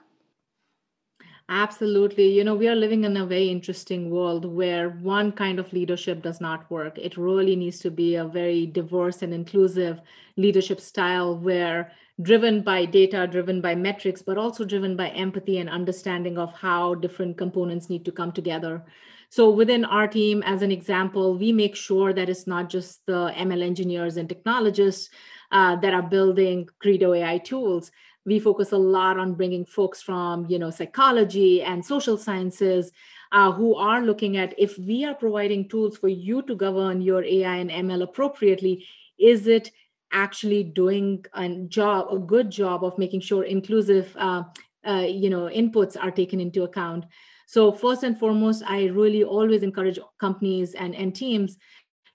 Absolutely. 1.52 2.28
You 2.32 2.44
know, 2.44 2.54
we 2.54 2.68
are 2.68 2.76
living 2.76 3.02
in 3.04 3.16
a 3.16 3.26
very 3.26 3.48
interesting 3.48 4.08
world 4.08 4.44
where 4.44 4.88
one 4.90 5.32
kind 5.32 5.58
of 5.58 5.72
leadership 5.72 6.22
does 6.22 6.40
not 6.40 6.70
work. 6.70 6.96
It 6.96 7.16
really 7.16 7.56
needs 7.56 7.80
to 7.80 7.90
be 7.90 8.14
a 8.14 8.24
very 8.24 8.66
diverse 8.66 9.20
and 9.20 9.34
inclusive 9.34 10.00
leadership 10.36 10.80
style 10.80 11.36
where 11.36 11.90
driven 12.22 12.62
by 12.62 12.84
data, 12.84 13.26
driven 13.26 13.60
by 13.60 13.74
metrics, 13.74 14.22
but 14.22 14.38
also 14.38 14.64
driven 14.64 14.96
by 14.96 15.08
empathy 15.08 15.58
and 15.58 15.68
understanding 15.68 16.38
of 16.38 16.52
how 16.54 16.94
different 16.94 17.36
components 17.36 17.90
need 17.90 18.04
to 18.04 18.12
come 18.12 18.30
together. 18.30 18.84
So 19.28 19.50
within 19.50 19.84
our 19.84 20.08
team, 20.08 20.42
as 20.44 20.62
an 20.62 20.72
example, 20.72 21.36
we 21.38 21.52
make 21.52 21.76
sure 21.76 22.12
that 22.12 22.28
it's 22.28 22.46
not 22.46 22.68
just 22.68 23.04
the 23.06 23.32
ML 23.36 23.62
engineers 23.62 24.16
and 24.16 24.28
technologists 24.28 25.08
uh, 25.52 25.76
that 25.76 25.94
are 25.94 26.02
building 26.02 26.68
Credo 26.80 27.12
AI 27.14 27.38
tools, 27.38 27.90
we 28.26 28.38
focus 28.38 28.72
a 28.72 28.76
lot 28.76 29.18
on 29.18 29.34
bringing 29.34 29.64
folks 29.64 30.02
from 30.02 30.46
you 30.48 30.58
know 30.58 30.70
psychology 30.70 31.62
and 31.62 31.84
social 31.84 32.16
sciences 32.16 32.92
uh, 33.32 33.52
who 33.52 33.76
are 33.76 34.02
looking 34.02 34.36
at 34.36 34.54
if 34.58 34.76
we 34.78 35.04
are 35.04 35.14
providing 35.14 35.68
tools 35.68 35.96
for 35.96 36.08
you 36.08 36.42
to 36.42 36.54
govern 36.54 37.00
your 37.00 37.24
ai 37.24 37.56
and 37.56 37.70
ml 37.70 38.02
appropriately 38.02 38.86
is 39.18 39.46
it 39.46 39.70
actually 40.12 40.64
doing 40.64 41.24
a 41.34 41.48
job 41.68 42.08
a 42.12 42.18
good 42.18 42.50
job 42.50 42.84
of 42.84 42.98
making 42.98 43.20
sure 43.20 43.44
inclusive 43.44 44.14
uh, 44.18 44.42
uh, 44.86 45.06
you 45.06 45.30
know 45.30 45.48
inputs 45.48 45.96
are 46.00 46.10
taken 46.10 46.40
into 46.40 46.62
account? 46.62 47.04
So 47.46 47.72
first 47.72 48.02
and 48.04 48.18
foremost 48.18 48.62
i 48.66 48.86
really 48.86 49.24
always 49.24 49.62
encourage 49.62 49.98
companies 50.18 50.74
and, 50.74 50.94
and 50.94 51.14
teams 51.14 51.58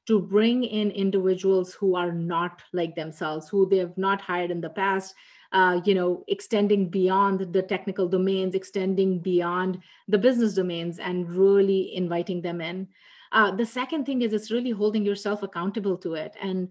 to 0.08 0.20
bring 0.20 0.64
in 0.64 0.92
individuals 0.92 1.74
who 1.74 1.96
are 1.96 2.12
not 2.12 2.62
like 2.74 2.96
themselves 2.96 3.50
who 3.50 3.68
they 3.68 3.78
have 3.78 3.98
not 3.98 4.22
hired 4.22 4.52
in 4.52 4.62
the 4.62 4.70
past 4.70 5.14
uh, 5.52 5.82
you 5.86 5.94
know, 5.94 6.24
extending 6.28 6.90
beyond 6.90 7.54
the 7.54 7.62
technical 7.62 8.08
domains, 8.08 8.56
extending 8.56 9.20
beyond 9.20 9.80
the 10.08 10.18
business 10.18 10.54
domains, 10.54 11.00
and 11.00 11.30
really 11.30 11.96
inviting 11.96 12.42
them 12.42 12.62
in. 12.62 12.88
Uh, 13.32 13.52
the 13.52 13.66
second 13.66 14.06
thing 14.06 14.22
is 14.22 14.34
it's 14.34 14.52
really 14.52 14.72
holding 14.72 15.06
yourself 15.06 15.44
accountable 15.44 15.98
to 15.98 16.14
it. 16.14 16.36
And 16.42 16.70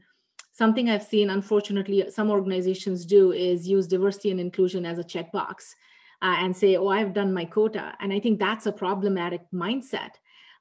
something 0.53 0.89
I've 0.89 1.03
seen, 1.03 1.31
unfortunately, 1.31 2.11
some 2.11 2.31
organizations 2.31 3.05
do 3.05 3.33
is 3.33 3.69
use 3.69 3.87
diversity 3.87 4.31
and 4.31 4.41
inclusion 4.41 4.87
as 4.87 4.99
a 4.99 5.05
checkbox 5.05 5.75
uh, 6.23 6.37
and 6.39 6.57
say, 6.57 6.77
oh, 6.77 6.89
I've 6.89 7.13
done 7.13 7.35
my 7.35 7.45
quota. 7.45 7.95
And 8.01 8.13
I 8.13 8.21
think 8.21 8.39
that's 8.39 8.67
a 8.67 8.73
problematic 8.73 9.43
mindset. 9.53 10.11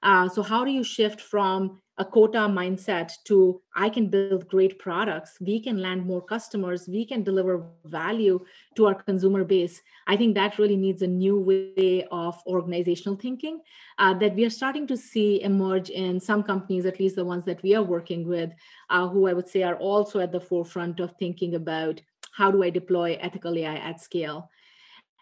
Uh, 0.04 0.28
so, 0.28 0.44
how 0.44 0.66
do 0.66 0.72
you 0.72 0.84
shift 0.84 1.22
from 1.22 1.82
a 1.98 2.04
quota 2.06 2.40
mindset 2.40 3.12
to 3.24 3.62
I 3.76 3.88
can 3.88 4.10
build 4.10 4.48
great 4.48 4.80
products, 4.80 5.38
we 5.40 5.62
can 5.62 5.78
land 5.78 6.06
more 6.06 6.22
customers, 6.22 6.88
we 6.88 7.06
can 7.06 7.24
deliver 7.24 7.68
value 7.86 8.44
to 8.76 8.88
our 8.88 8.96
consumer 8.96 9.44
base. 9.44 9.80
I 10.08 10.18
think 10.18 10.34
that 10.34 10.58
really 10.58 10.76
needs 10.76 11.04
a 11.04 11.08
new 11.08 11.40
way 11.40 12.06
of 12.12 12.42
organizational 12.48 13.16
thinking 13.18 13.62
uh, 14.00 14.16
that 14.16 14.36
we 14.36 14.44
are 14.44 14.50
starting 14.50 14.88
to 14.88 14.98
see 14.98 15.42
emerge 15.44 15.92
in 15.92 16.20
some 16.20 16.42
companies, 16.42 16.86
at 16.86 17.00
least 17.00 17.16
the 17.16 17.26
ones 17.26 17.46
that 17.46 17.62
we 17.62 17.76
are 17.76 17.84
working 17.84 18.28
with, 18.28 18.52
uh, 18.90 19.08
who 19.08 19.28
I 19.28 19.34
would 19.34 19.48
say 19.48 19.62
are 19.62 19.78
also 19.78 20.20
at 20.20 20.32
the 20.32 20.42
forefront 20.42 21.00
of 21.00 21.14
thinking 21.20 21.54
about 21.54 22.02
how 22.32 22.50
do 22.50 22.64
I 22.64 22.72
deploy 22.72 23.20
ethical 23.22 23.56
AI 23.56 23.76
at 23.76 24.02
scale. 24.02 24.50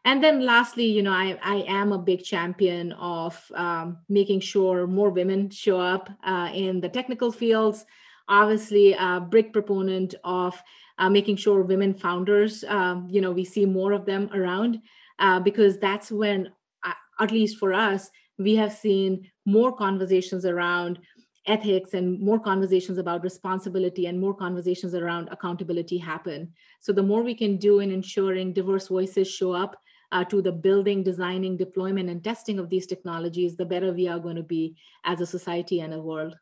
And 0.05 0.23
then 0.23 0.41
lastly 0.41 0.85
you 0.85 1.01
know 1.03 1.11
i, 1.11 1.37
I 1.43 1.63
am 1.67 1.91
a 1.91 1.97
big 1.97 2.23
champion 2.23 2.91
of 2.93 3.39
um, 3.55 3.97
making 4.09 4.39
sure 4.39 4.87
more 4.87 5.09
women 5.09 5.49
show 5.49 5.79
up 5.79 6.09
uh, 6.23 6.49
in 6.53 6.81
the 6.81 6.89
technical 6.89 7.31
fields. 7.31 7.85
Obviously 8.27 8.93
a 8.93 9.19
big 9.19 9.51
proponent 9.51 10.15
of 10.23 10.61
uh, 10.97 11.09
making 11.09 11.35
sure 11.35 11.63
women 11.63 11.93
founders 11.93 12.63
um, 12.67 13.07
you 13.09 13.21
know 13.21 13.31
we 13.31 13.43
see 13.43 13.65
more 13.65 13.91
of 13.91 14.05
them 14.05 14.29
around 14.33 14.79
uh, 15.19 15.39
because 15.39 15.77
that's 15.79 16.11
when 16.11 16.49
uh, 16.83 16.93
at 17.19 17.31
least 17.31 17.57
for 17.57 17.73
us 17.73 18.09
we 18.37 18.55
have 18.55 18.73
seen 18.73 19.29
more 19.45 19.75
conversations 19.75 20.45
around 20.45 20.99
ethics 21.47 21.93
and 21.93 22.19
more 22.19 22.39
conversations 22.39 22.97
about 22.97 23.23
responsibility 23.23 24.05
and 24.05 24.19
more 24.19 24.33
conversations 24.33 24.93
around 24.93 25.27
accountability 25.31 25.97
happen. 25.97 26.53
So 26.79 26.93
the 26.93 27.03
more 27.03 27.23
we 27.23 27.33
can 27.33 27.57
do 27.57 27.79
in 27.79 27.91
ensuring 27.91 28.53
diverse 28.53 28.87
voices 28.87 29.27
show 29.27 29.51
up 29.51 29.75
uh, 30.11 30.23
to 30.25 30.41
the 30.41 30.51
building, 30.51 31.03
designing, 31.03 31.57
deployment, 31.57 32.09
and 32.09 32.23
testing 32.23 32.59
of 32.59 32.69
these 32.69 32.85
technologies, 32.85 33.55
the 33.55 33.65
better 33.65 33.91
we 33.91 34.07
are 34.07 34.19
going 34.19 34.35
to 34.35 34.43
be 34.43 34.75
as 35.05 35.21
a 35.21 35.25
society 35.25 35.79
and 35.79 35.93
a 35.93 35.99
world. 35.99 36.35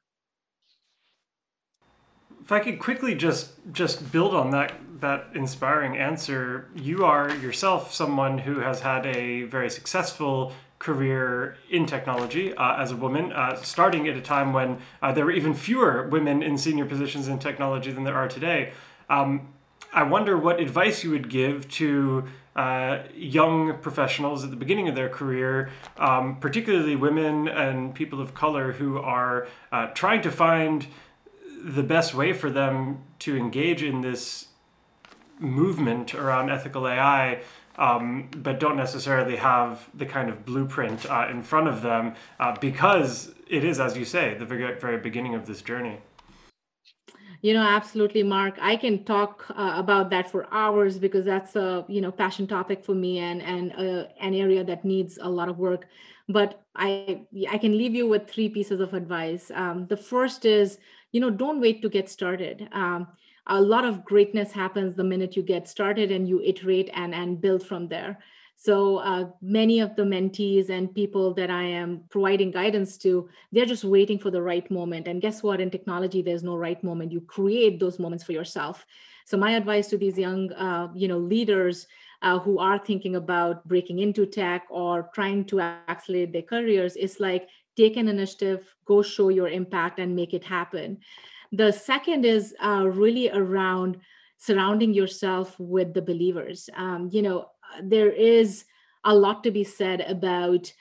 If 2.42 2.52
I 2.52 2.60
could 2.60 2.80
quickly 2.80 3.14
just 3.14 3.52
just 3.72 4.12
build 4.12 4.34
on 4.34 4.50
that 4.52 4.74
that 5.02 5.28
inspiring 5.36 5.98
answer, 5.98 6.70
you 6.76 7.06
are 7.06 7.34
yourself 7.36 7.94
someone 7.94 8.40
who 8.40 8.60
has 8.60 8.82
had 8.82 9.06
a 9.06 9.44
very 9.44 9.70
successful 9.70 10.52
career 10.80 11.58
in 11.70 11.86
technology 11.86 12.54
uh, 12.56 12.82
as 12.82 12.92
a 12.92 12.96
woman, 12.96 13.32
uh, 13.34 13.56
starting 13.62 14.08
at 14.08 14.16
a 14.16 14.22
time 14.22 14.54
when 14.54 14.80
uh, 15.02 15.12
there 15.12 15.26
were 15.26 15.32
even 15.32 15.54
fewer 15.54 16.08
women 16.08 16.42
in 16.42 16.58
senior 16.58 16.86
positions 16.86 17.28
in 17.28 17.38
technology 17.38 17.92
than 17.92 18.06
there 18.06 18.16
are 18.16 18.30
today. 18.30 18.72
Um, 19.10 19.54
I 19.92 20.04
wonder 20.04 20.38
what 20.38 20.60
advice 20.60 21.04
you 21.04 21.12
would 21.12 21.30
give 21.30 21.68
to 21.72 22.28
uh, 22.60 23.04
young 23.16 23.78
professionals 23.78 24.44
at 24.44 24.50
the 24.50 24.56
beginning 24.58 24.90
of 24.90 24.96
their 24.96 25.08
career, 25.08 25.70
um, 25.98 26.36
particularly 26.42 26.94
women 26.94 27.48
and 27.48 27.96
people 27.96 28.20
of 28.20 28.34
color 28.34 28.74
who 28.74 28.98
are 28.98 29.48
uh, 29.72 29.88
trying 29.94 30.22
to 30.22 30.30
find 30.30 30.88
the 31.64 31.84
best 31.84 32.14
way 32.14 32.34
for 32.34 32.50
them 32.50 33.02
to 33.18 33.38
engage 33.38 33.82
in 33.82 34.02
this 34.02 34.48
movement 35.40 36.14
around 36.14 36.50
ethical 36.50 36.86
AI. 36.86 37.42
Um, 37.78 38.28
but 38.36 38.60
don't 38.60 38.76
necessarily 38.76 39.38
have 39.38 39.88
the 39.94 40.06
kind 40.06 40.30
of 40.30 40.46
blueprint 40.46 41.10
uh, 41.10 41.28
in 41.32 41.44
front 41.44 41.70
of 41.70 41.82
them 41.82 42.16
uh, 42.42 42.58
because 42.60 43.34
it 43.48 43.64
is, 43.64 43.80
as 43.80 43.96
you 43.96 44.04
say, 44.04 44.34
the 44.34 44.44
very, 44.44 44.78
very 44.78 44.98
beginning 44.98 45.34
of 45.34 45.46
this 45.46 45.62
journey. 45.62 46.00
You 47.42 47.54
know, 47.54 47.62
absolutely, 47.64 48.24
Mark. 48.24 48.58
I 48.60 48.76
can 48.76 49.06
talk 49.06 49.46
uh, 49.52 49.74
about 49.78 50.10
that 50.10 50.30
for 50.30 50.46
hours 50.54 51.00
because 51.00 51.24
that's 51.26 51.56
a 51.56 51.86
you 51.88 52.02
know 52.02 52.12
passion 52.12 52.48
topic 52.48 52.84
for 52.84 52.94
me 52.94 53.20
and 53.20 53.42
and 53.42 53.72
uh, 53.74 54.08
an 54.20 54.34
area 54.34 54.64
that 54.66 54.84
needs 54.84 55.18
a 55.22 55.30
lot 55.30 55.48
of 55.48 55.58
work. 55.58 55.88
But 56.28 56.62
I 56.76 57.22
I 57.50 57.58
can 57.58 57.78
leave 57.78 57.96
you 57.96 58.08
with 58.10 58.30
three 58.30 58.50
pieces 58.50 58.82
of 58.82 58.94
advice. 58.94 59.52
Um, 59.56 59.88
the 59.88 59.96
first 59.96 60.44
is 60.44 60.80
you 61.14 61.22
know 61.22 61.30
don't 61.30 61.62
wait 61.62 61.82
to 61.82 61.90
get 61.90 62.10
started. 62.10 62.68
Um, 62.74 63.08
a 63.48 63.60
lot 63.62 63.86
of 63.86 64.04
greatness 64.04 64.52
happens 64.52 64.96
the 64.96 65.04
minute 65.04 65.36
you 65.38 65.42
get 65.42 65.68
started 65.68 66.12
and 66.12 66.28
you 66.28 66.42
iterate 66.42 66.90
and 66.94 67.16
and 67.16 67.40
build 67.40 67.66
from 67.66 67.88
there. 67.88 68.20
So 68.62 68.98
uh, 68.98 69.30
many 69.42 69.80
of 69.80 69.96
the 69.96 70.04
mentees 70.04 70.70
and 70.70 70.94
people 70.94 71.34
that 71.36 71.50
I 71.50 71.64
am 71.64 72.04
providing 72.10 72.52
guidance 72.52 72.98
to, 72.98 73.30
they're 73.54 73.66
just 73.66 73.86
waiting 73.86 74.20
for 74.20 74.32
the 74.32 74.42
right 74.42 74.70
moment. 74.70 75.08
And 75.08 75.22
guess 75.22 75.42
what? 75.42 75.62
In 75.62 75.72
technology, 75.72 76.22
there's 76.22 76.44
no 76.44 76.58
right 76.58 76.84
moment. 76.84 77.14
You 77.14 77.22
create 77.22 77.80
those 77.80 78.00
moments 78.00 78.26
for 78.26 78.34
yourself. 78.34 78.86
So 79.24 79.38
my 79.38 79.52
advice 79.52 79.88
to 79.88 79.98
these 79.98 80.18
young, 80.18 80.52
uh, 80.52 80.90
you 80.94 81.08
know, 81.08 81.20
leaders 81.20 81.88
uh, 82.22 82.38
who 82.38 82.60
are 82.60 82.78
thinking 82.78 83.16
about 83.16 83.66
breaking 83.66 84.00
into 84.00 84.26
tech 84.26 84.66
or 84.70 85.10
trying 85.14 85.46
to 85.46 85.62
accelerate 85.62 86.34
their 86.34 86.42
careers 86.42 86.98
is 86.98 87.22
like 87.22 87.48
take 87.78 87.96
an 87.96 88.10
initiative, 88.10 88.76
go 88.84 89.02
show 89.02 89.30
your 89.30 89.48
impact, 89.48 90.00
and 90.00 90.14
make 90.14 90.34
it 90.34 90.44
happen. 90.44 90.98
The 91.54 91.72
second 91.72 92.26
is 92.26 92.54
uh, 92.62 92.90
really 92.90 93.30
around 93.30 94.02
surrounding 94.38 94.94
yourself 94.94 95.58
with 95.60 95.94
the 95.94 96.02
believers. 96.02 96.70
Um, 96.76 97.10
you 97.12 97.22
know, 97.22 97.48
there 97.82 98.12
is 98.12 98.66
a 99.04 99.16
lot 99.16 99.44
to 99.44 99.52
be 99.52 99.64
said 99.64 100.02
about 100.02 100.72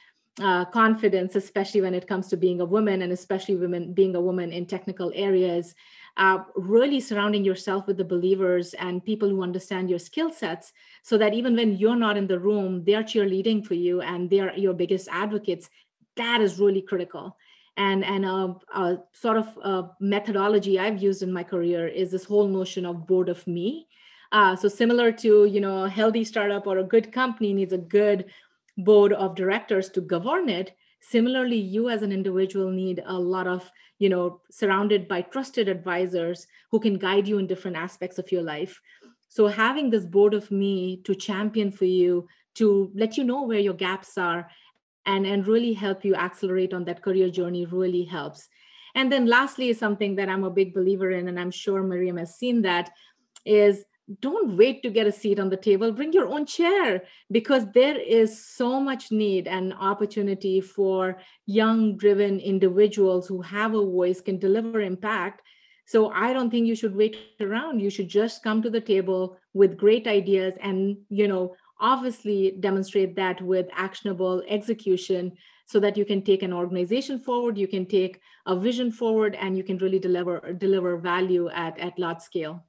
uh, 0.40 0.64
confidence, 0.66 1.34
especially 1.36 1.80
when 1.80 1.94
it 1.94 2.06
comes 2.06 2.28
to 2.28 2.36
being 2.36 2.60
a 2.60 2.64
woman, 2.64 3.02
and 3.02 3.12
especially 3.12 3.56
women 3.56 3.92
being 3.92 4.14
a 4.14 4.20
woman 4.20 4.52
in 4.52 4.66
technical 4.66 5.12
areas. 5.14 5.74
Uh, 6.16 6.38
really 6.56 7.00
surrounding 7.00 7.44
yourself 7.44 7.86
with 7.86 7.96
the 7.96 8.04
believers 8.04 8.74
and 8.74 9.04
people 9.04 9.28
who 9.28 9.42
understand 9.42 9.88
your 9.88 9.98
skill 9.98 10.32
sets, 10.32 10.72
so 11.02 11.16
that 11.18 11.34
even 11.34 11.54
when 11.54 11.76
you're 11.76 11.96
not 11.96 12.16
in 12.16 12.26
the 12.26 12.38
room, 12.38 12.84
they're 12.84 13.04
cheerleading 13.04 13.64
for 13.64 13.74
you 13.74 14.00
and 14.00 14.28
they're 14.28 14.56
your 14.56 14.74
biggest 14.74 15.08
advocates. 15.10 15.70
That 16.16 16.40
is 16.40 16.58
really 16.58 16.82
critical. 16.82 17.36
And 17.76 18.04
and 18.04 18.24
a, 18.24 18.54
a 18.74 18.98
sort 19.12 19.36
of 19.36 19.46
a 19.62 19.90
methodology 20.00 20.78
I've 20.78 21.00
used 21.00 21.22
in 21.22 21.32
my 21.32 21.44
career 21.44 21.86
is 21.86 22.10
this 22.10 22.24
whole 22.24 22.48
notion 22.48 22.84
of 22.84 23.06
board 23.06 23.28
of 23.28 23.46
me 23.46 23.86
uh, 24.32 24.54
so 24.56 24.68
similar 24.68 25.10
to 25.12 25.44
you 25.46 25.60
know 25.60 25.84
a 25.84 25.88
healthy 25.88 26.24
startup 26.24 26.66
or 26.66 26.78
a 26.78 26.84
good 26.84 27.12
company 27.12 27.52
needs 27.52 27.72
a 27.72 27.78
good 27.78 28.26
board 28.76 29.12
of 29.12 29.34
directors 29.34 29.88
to 29.90 30.00
govern 30.00 30.48
it. 30.48 30.76
Similarly, 31.00 31.56
you 31.56 31.88
as 31.88 32.02
an 32.02 32.12
individual 32.12 32.70
need 32.70 33.02
a 33.06 33.18
lot 33.18 33.46
of 33.46 33.70
you 33.98 34.08
know 34.08 34.40
surrounded 34.50 35.08
by 35.08 35.22
trusted 35.22 35.68
advisors 35.68 36.46
who 36.70 36.80
can 36.80 36.98
guide 36.98 37.26
you 37.26 37.38
in 37.38 37.46
different 37.46 37.76
aspects 37.76 38.18
of 38.18 38.30
your 38.30 38.42
life. 38.42 38.80
So 39.28 39.46
having 39.46 39.90
this 39.90 40.06
board 40.06 40.34
of 40.34 40.50
me 40.50 41.02
to 41.04 41.14
champion 41.14 41.70
for 41.70 41.84
you 41.84 42.28
to 42.54 42.90
let 42.94 43.16
you 43.16 43.24
know 43.24 43.42
where 43.42 43.60
your 43.60 43.74
gaps 43.74 44.18
are 44.18 44.48
and 45.06 45.26
and 45.26 45.46
really 45.46 45.72
help 45.72 46.04
you 46.04 46.14
accelerate 46.14 46.74
on 46.74 46.84
that 46.84 47.02
career 47.02 47.30
journey 47.30 47.64
really 47.64 48.04
helps 48.04 48.48
and 48.94 49.12
then 49.12 49.26
lastly 49.26 49.68
is 49.68 49.78
something 49.78 50.16
that 50.16 50.28
i'm 50.28 50.44
a 50.44 50.50
big 50.50 50.74
believer 50.74 51.10
in 51.10 51.28
and 51.28 51.40
i'm 51.40 51.50
sure 51.50 51.82
miriam 51.82 52.16
has 52.16 52.34
seen 52.36 52.62
that 52.62 52.90
is 53.44 53.84
don't 54.20 54.56
wait 54.56 54.82
to 54.82 54.90
get 54.90 55.06
a 55.06 55.12
seat 55.12 55.38
on 55.38 55.50
the 55.50 55.56
table. 55.56 55.92
Bring 55.92 56.12
your 56.12 56.28
own 56.28 56.46
chair 56.46 57.02
because 57.30 57.66
there 57.72 57.98
is 57.98 58.42
so 58.44 58.80
much 58.80 59.12
need 59.12 59.46
and 59.46 59.74
opportunity 59.74 60.60
for 60.60 61.18
young 61.46 61.96
driven 61.96 62.40
individuals 62.40 63.28
who 63.28 63.42
have 63.42 63.74
a 63.74 63.84
voice 63.84 64.20
can 64.20 64.38
deliver 64.38 64.80
impact. 64.80 65.42
So 65.86 66.10
i 66.10 66.34
don't 66.34 66.50
think 66.50 66.66
you 66.66 66.74
should 66.74 66.96
wait 66.96 67.16
around. 67.40 67.80
You 67.80 67.90
should 67.90 68.08
just 68.08 68.42
come 68.42 68.62
to 68.62 68.70
the 68.70 68.80
table 68.80 69.38
with 69.54 69.76
great 69.76 70.06
ideas 70.06 70.54
and 70.60 70.96
you 71.08 71.28
know 71.28 71.54
obviously 71.80 72.56
demonstrate 72.60 73.14
that 73.16 73.40
with 73.40 73.66
actionable 73.72 74.42
execution 74.48 75.32
so 75.66 75.78
that 75.78 75.96
you 75.96 76.04
can 76.04 76.22
take 76.22 76.42
an 76.42 76.52
organization 76.52 77.18
forward 77.20 77.56
you 77.56 77.68
can 77.68 77.86
take 77.86 78.20
a 78.46 78.56
vision 78.56 78.90
forward 78.90 79.36
and 79.40 79.56
you 79.56 79.62
can 79.62 79.78
really 79.78 79.98
deliver 79.98 80.52
deliver 80.54 80.96
value 80.96 81.48
at 81.50 81.78
at 81.78 81.98
large 81.98 82.20
scale 82.20 82.64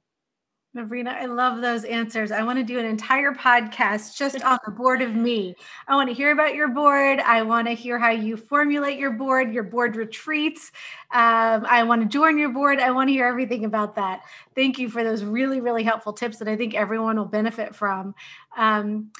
Navrina, 0.76 1.08
I 1.08 1.26
love 1.26 1.60
those 1.60 1.84
answers. 1.84 2.30
I 2.30 2.44
want 2.44 2.60
to 2.60 2.64
do 2.64 2.78
an 2.78 2.84
entire 2.84 3.32
podcast 3.32 4.16
just 4.16 4.40
on 4.44 4.56
the 4.64 4.70
board 4.70 5.02
of 5.02 5.16
me. 5.16 5.56
I 5.88 5.96
want 5.96 6.08
to 6.08 6.14
hear 6.14 6.30
about 6.30 6.54
your 6.54 6.68
board. 6.68 7.18
I 7.18 7.42
want 7.42 7.66
to 7.66 7.74
hear 7.74 7.98
how 7.98 8.10
you 8.10 8.36
formulate 8.36 8.96
your 8.96 9.10
board, 9.10 9.52
your 9.52 9.64
board 9.64 9.96
retreats. 9.96 10.70
Um, 11.10 11.66
I 11.68 11.82
want 11.82 12.02
to 12.02 12.08
join 12.08 12.38
your 12.38 12.50
board. 12.50 12.78
I 12.78 12.92
want 12.92 13.08
to 13.08 13.12
hear 13.12 13.26
everything 13.26 13.64
about 13.64 13.96
that. 13.96 14.22
Thank 14.54 14.78
you 14.78 14.88
for 14.88 15.02
those 15.02 15.24
really, 15.24 15.60
really 15.60 15.82
helpful 15.82 16.12
tips 16.12 16.38
that 16.38 16.46
I 16.46 16.54
think 16.54 16.76
everyone 16.76 17.16
will 17.16 17.24
benefit 17.24 17.74
from. 17.74 18.14
Um, 18.56 19.10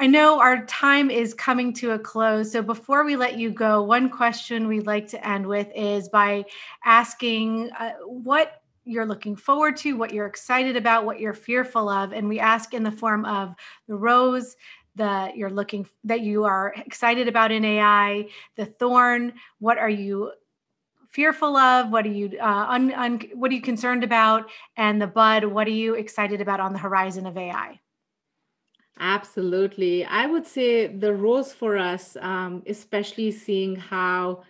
I 0.00 0.06
know 0.06 0.40
our 0.40 0.64
time 0.66 1.10
is 1.10 1.34
coming 1.34 1.72
to 1.74 1.92
a 1.92 1.98
close. 1.98 2.52
So 2.52 2.62
before 2.62 3.04
we 3.04 3.16
let 3.16 3.36
you 3.36 3.50
go, 3.50 3.82
one 3.82 4.10
question 4.10 4.68
we'd 4.68 4.86
like 4.86 5.08
to 5.08 5.28
end 5.28 5.46
with 5.46 5.68
is 5.74 6.08
by 6.08 6.44
asking 6.84 7.70
uh, 7.78 7.92
what 8.04 8.57
you're 8.88 9.06
looking 9.06 9.36
forward 9.36 9.76
to, 9.78 9.96
what 9.96 10.12
you're 10.12 10.26
excited 10.26 10.76
about, 10.76 11.04
what 11.04 11.20
you're 11.20 11.34
fearful 11.34 11.88
of. 11.88 12.12
And 12.12 12.28
we 12.28 12.40
ask 12.40 12.74
in 12.74 12.82
the 12.82 12.90
form 12.90 13.24
of 13.24 13.54
the 13.86 13.94
rose, 13.94 14.56
that 14.96 15.36
you're 15.36 15.50
looking 15.50 15.86
that 16.04 16.20
you 16.20 16.44
are 16.44 16.74
excited 16.76 17.28
about 17.28 17.52
in 17.52 17.64
AI, 17.64 18.28
the 18.56 18.66
thorn, 18.66 19.32
what 19.60 19.78
are 19.78 19.88
you 19.88 20.32
fearful 21.08 21.56
of? 21.56 21.90
What 21.90 22.04
are 22.04 22.10
you 22.10 22.36
uh, 22.40 22.66
un, 22.68 22.92
un, 22.92 23.20
what 23.34 23.50
are 23.50 23.54
you 23.54 23.62
concerned 23.62 24.04
about? 24.04 24.50
And 24.76 25.00
the 25.00 25.06
bud, 25.06 25.44
what 25.44 25.66
are 25.66 25.70
you 25.70 25.94
excited 25.94 26.40
about 26.40 26.60
on 26.60 26.72
the 26.72 26.78
horizon 26.78 27.26
of 27.26 27.36
AI? 27.36 27.80
Absolutely. 29.00 30.04
I 30.04 30.26
would 30.26 30.46
say 30.46 30.88
the 30.88 31.14
rose 31.14 31.52
for 31.52 31.78
us, 31.78 32.16
um, 32.20 32.62
especially 32.66 33.30
seeing 33.30 33.76
how 33.76 34.42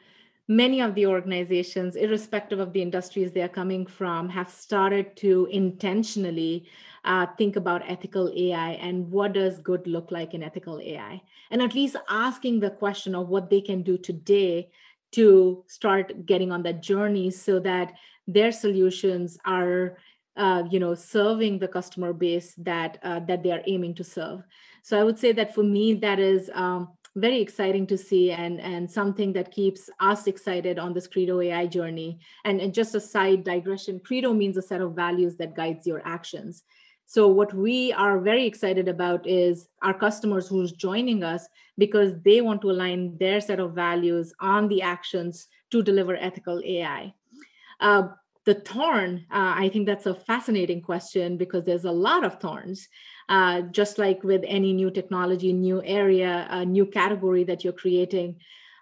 many 0.49 0.81
of 0.81 0.95
the 0.95 1.07
organizations, 1.07 1.95
irrespective 1.95 2.59
of 2.59 2.73
the 2.73 2.81
industries 2.81 3.33
they're 3.33 3.49
coming 3.49 3.87
from, 3.87 4.31
have 4.31 4.51
started 4.51 5.15
to 5.17 5.47
intentionally 5.51 6.67
uh, 7.05 7.27
think 7.37 7.57
about 7.57 7.89
ethical 7.89 8.33
AI 8.35 8.71
and 8.73 9.11
what 9.11 9.35
does 9.35 9.59
good 9.59 9.87
look 9.87 10.11
like 10.11 10.35
in 10.35 10.43
ethical 10.43 10.81
AI, 10.81 11.23
and 11.51 11.63
at 11.63 11.75
least 11.75 11.97
asking 12.09 12.61
the 12.61 12.71
question 12.71 13.15
of 13.15 13.29
what 13.29 13.51
they 13.51 13.61
can 13.61 13.83
do 13.83 13.99
today 13.99 14.71
to 15.13 15.65
start 15.69 16.27
getting 16.27 16.51
on 16.51 16.63
that 16.63 16.83
journey 16.83 17.31
so 17.31 17.61
that 17.61 17.93
their 18.27 18.53
solutions 18.53 19.39
are 19.45 19.99
uh, 20.37 20.63
you 20.71 20.79
know 20.79 20.95
serving 20.95 21.59
the 21.59 21.69
customer 21.69 22.13
base 22.13 22.55
that 22.59 22.99
uh, 23.03 23.21
that 23.21 23.43
they 23.43 23.51
are 23.51 23.63
aiming 23.67 23.95
to 23.95 24.05
serve. 24.05 24.43
So 24.83 24.99
I 24.99 25.05
would 25.05 25.19
say 25.19 25.33
that 25.33 25.55
for 25.55 25.63
me, 25.63 25.95
that 25.95 26.19
is 26.19 26.51
um, 26.55 26.91
very 27.21 27.41
exciting 27.41 27.87
to 27.87 27.99
see 27.99 28.31
and, 28.31 28.61
and 28.61 28.91
something 28.91 29.33
that 29.33 29.51
keeps 29.51 29.91
us 30.01 30.27
excited 30.27 30.79
on 30.79 30.93
this 30.93 31.07
Credo 31.07 31.41
AI 31.41 31.67
journey. 31.67 32.19
And, 32.45 32.61
and 32.61 32.73
just 32.73 32.95
a 32.95 33.01
side 33.01 33.45
digression, 33.45 34.01
Credo 34.05 34.33
means 34.33 34.57
a 34.57 34.63
set 34.63 34.81
of 34.81 34.95
values 34.95 35.37
that 35.37 35.57
guides 35.57 35.87
your 35.87 36.03
actions. 36.05 36.65
So 37.07 37.27
what 37.27 37.55
we 37.55 37.93
are 37.95 38.21
very 38.21 38.45
excited 38.47 38.87
about 38.87 39.27
is 39.27 39.69
our 39.83 39.95
customers 39.95 40.47
who's 40.47 40.73
joining 40.73 41.25
us 41.25 41.49
because 41.79 42.13
they 42.23 42.43
want 42.43 42.61
to 42.63 42.71
align 42.71 43.17
their 43.19 43.41
set 43.41 43.61
of 43.61 43.73
values 43.73 44.35
on 44.41 44.69
the 44.69 44.83
actions 44.83 45.49
to 45.71 45.83
deliver 45.83 46.17
ethical 46.17 46.61
AI. 46.65 47.15
Uh, 47.81 48.09
the 48.45 48.55
thorn, 48.55 49.27
uh, 49.31 49.55
I 49.57 49.69
think 49.69 49.87
that's 49.87 50.07
a 50.07 50.15
fascinating 50.15 50.83
question 50.83 51.37
because 51.37 51.65
there's 51.65 51.85
a 51.85 51.91
lot 51.91 52.25
of 52.25 52.41
thorns. 52.41 52.89
Uh, 53.29 53.61
just 53.61 53.99
like 53.99 54.23
with 54.25 54.43
any 54.47 54.73
new 54.73 54.91
technology, 54.91 55.53
new 55.53 55.83
area, 55.85 56.47
a 56.51 56.65
new 56.65 56.87
category 56.87 57.45
that 57.45 57.63
you're 57.63 57.73
creating, 57.75 58.37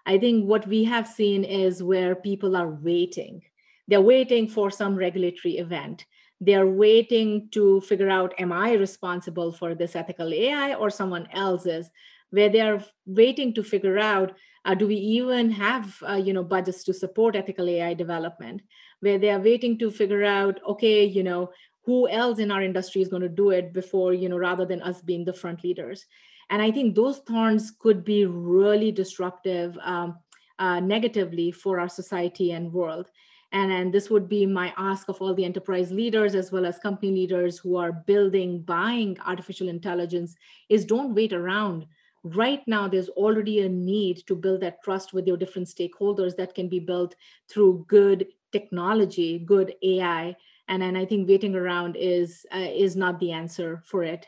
I 0.05 0.17
think 0.17 0.45
what 0.45 0.65
we 0.65 0.85
have 0.85 1.05
seen 1.05 1.43
is 1.43 1.83
where 1.83 2.15
people 2.15 2.55
are 2.55 2.69
waiting. 2.69 3.41
They're 3.89 4.01
waiting 4.01 4.47
for 4.47 4.71
some 4.71 4.95
regulatory 4.95 5.57
event. 5.57 6.05
They're 6.39 6.67
waiting 6.67 7.49
to 7.51 7.81
figure 7.81 8.09
out 8.09 8.33
am 8.37 8.51
i 8.51 8.73
responsible 8.73 9.51
for 9.51 9.75
this 9.75 9.95
ethical 9.95 10.33
ai 10.33 10.75
or 10.75 10.89
someone 10.89 11.27
else's? 11.33 11.89
Where 12.29 12.49
they're 12.49 12.83
waiting 13.05 13.53
to 13.55 13.63
figure 13.63 13.99
out 13.99 14.33
uh, 14.65 14.75
do 14.75 14.87
we 14.87 14.95
even 14.95 15.49
have 15.51 15.95
uh, 16.07 16.15
you 16.15 16.33
know 16.33 16.43
budgets 16.43 16.83
to 16.85 16.93
support 16.93 17.35
ethical 17.35 17.67
ai 17.69 17.93
development? 17.93 18.61
Where 18.99 19.17
they 19.17 19.29
are 19.29 19.39
waiting 19.39 19.77
to 19.79 19.91
figure 19.91 20.23
out 20.23 20.59
okay 20.67 21.03
you 21.05 21.23
know 21.23 21.51
who 21.87 22.07
else 22.09 22.37
in 22.37 22.51
our 22.51 22.61
industry 22.61 23.01
is 23.01 23.07
going 23.07 23.21
to 23.23 23.29
do 23.29 23.49
it 23.49 23.73
before 23.73 24.13
you 24.13 24.29
know 24.29 24.37
rather 24.37 24.65
than 24.65 24.81
us 24.83 25.01
being 25.01 25.25
the 25.25 25.33
front 25.33 25.63
leaders 25.63 26.05
and 26.51 26.61
i 26.61 26.69
think 26.69 26.93
those 26.93 27.19
thorns 27.19 27.71
could 27.71 28.03
be 28.03 28.25
really 28.25 28.91
disruptive 28.91 29.75
um, 29.81 30.19
uh, 30.59 30.79
negatively 30.79 31.49
for 31.51 31.79
our 31.79 31.89
society 31.89 32.51
and 32.51 32.71
world 32.71 33.09
and, 33.51 33.71
and 33.71 33.93
this 33.93 34.09
would 34.09 34.27
be 34.27 34.45
my 34.45 34.73
ask 34.77 35.07
of 35.07 35.21
all 35.21 35.33
the 35.33 35.45
enterprise 35.45 35.91
leaders 35.91 36.35
as 36.35 36.51
well 36.51 36.65
as 36.65 36.77
company 36.79 37.11
leaders 37.11 37.57
who 37.57 37.77
are 37.77 37.91
building, 37.91 38.61
buying 38.61 39.17
artificial 39.25 39.69
intelligence 39.69 40.35
is 40.69 40.83
don't 40.83 41.15
wait 41.15 41.31
around. 41.31 41.85
Right 42.23 42.61
now, 42.67 42.89
there's 42.89 43.07
already 43.09 43.61
a 43.61 43.69
need 43.69 44.27
to 44.27 44.35
build 44.35 44.61
that 44.61 44.83
trust 44.83 45.13
with 45.13 45.27
your 45.27 45.37
different 45.37 45.69
stakeholders 45.69 46.35
that 46.35 46.55
can 46.55 46.67
be 46.67 46.79
built 46.79 47.15
through 47.49 47.85
good 47.87 48.27
technology, 48.51 49.39
good 49.39 49.73
AI. 49.81 50.35
And, 50.67 50.83
and 50.83 50.97
I 50.97 51.05
think 51.05 51.27
waiting 51.27 51.55
around 51.55 51.95
is, 51.97 52.45
uh, 52.53 52.59
is 52.59 52.95
not 52.95 53.19
the 53.19 53.31
answer 53.31 53.83
for 53.85 54.03
it. 54.03 54.27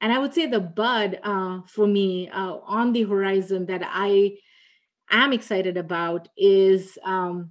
And 0.00 0.12
I 0.12 0.18
would 0.18 0.34
say 0.34 0.46
the 0.46 0.60
bud 0.60 1.18
uh, 1.22 1.60
for 1.66 1.86
me 1.86 2.28
uh, 2.28 2.58
on 2.64 2.92
the 2.92 3.02
horizon 3.02 3.66
that 3.66 3.82
I 3.84 4.38
am 5.10 5.32
excited 5.32 5.76
about 5.76 6.28
is 6.36 6.98
um, 7.04 7.50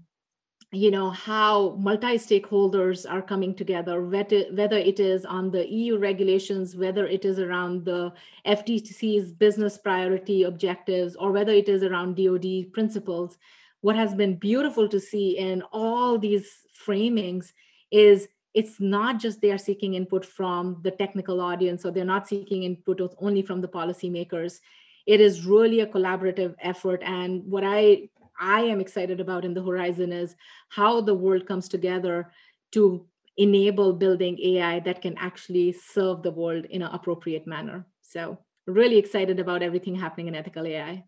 you 0.72 0.92
know 0.92 1.10
how 1.10 1.76
multi-stakeholders 1.80 3.10
are 3.10 3.22
coming 3.22 3.56
together 3.56 4.04
whether 4.04 4.78
it 4.78 5.00
is 5.00 5.24
on 5.24 5.50
the 5.50 5.66
eu 5.66 5.98
regulations 5.98 6.76
whether 6.76 7.08
it 7.08 7.24
is 7.24 7.40
around 7.40 7.86
the 7.86 8.12
ftc's 8.46 9.32
business 9.32 9.78
priority 9.78 10.44
objectives 10.44 11.16
or 11.16 11.32
whether 11.32 11.54
it 11.54 11.70
is 11.70 11.84
around 11.84 12.18
dod 12.18 12.46
principles 12.74 13.38
what 13.80 13.96
has 13.96 14.14
been 14.14 14.36
beautiful 14.36 14.90
to 14.90 15.00
see 15.00 15.38
in 15.38 15.64
all 15.72 16.18
these 16.18 16.66
framings 16.86 17.54
is 17.92 18.28
it's 18.54 18.80
not 18.80 19.20
just 19.20 19.42
they 19.42 19.52
are 19.52 19.58
seeking 19.58 19.94
input 19.94 20.26
from 20.26 20.80
the 20.84 20.92
technical 20.92 21.42
audience 21.42 21.86
or 21.86 21.92
they're 21.92 22.06
not 22.06 22.28
seeking 22.28 22.64
input 22.64 23.00
only 23.20 23.42
from 23.42 23.62
the 23.62 23.68
policymakers 23.68 24.60
it 25.06 25.22
is 25.22 25.46
really 25.46 25.80
a 25.82 25.88
collaborative 25.88 26.56
effort 26.62 27.02
and 27.04 27.44
what 27.46 27.64
i 27.64 28.10
I 28.40 28.62
am 28.62 28.80
excited 28.80 29.20
about 29.20 29.46
in 29.46 29.54
the 29.54 29.64
horizon 29.64 30.12
is 30.12 30.36
how 30.70 31.02
the 31.02 31.14
world 31.14 31.48
comes 31.48 31.68
together 31.68 32.32
to 32.74 33.06
enable 33.38 33.94
building 33.94 34.38
AI 34.42 34.80
that 34.82 35.02
can 35.02 35.18
actually 35.18 35.72
serve 35.72 36.24
the 36.24 36.32
world 36.32 36.66
in 36.66 36.82
an 36.82 36.92
appropriate 36.92 37.48
manner. 37.48 37.86
So, 38.02 38.40
really 38.66 38.98
excited 38.98 39.40
about 39.40 39.64
everything 39.64 39.96
happening 39.96 40.28
in 40.28 40.36
ethical 40.36 40.68
AI. 40.68 41.04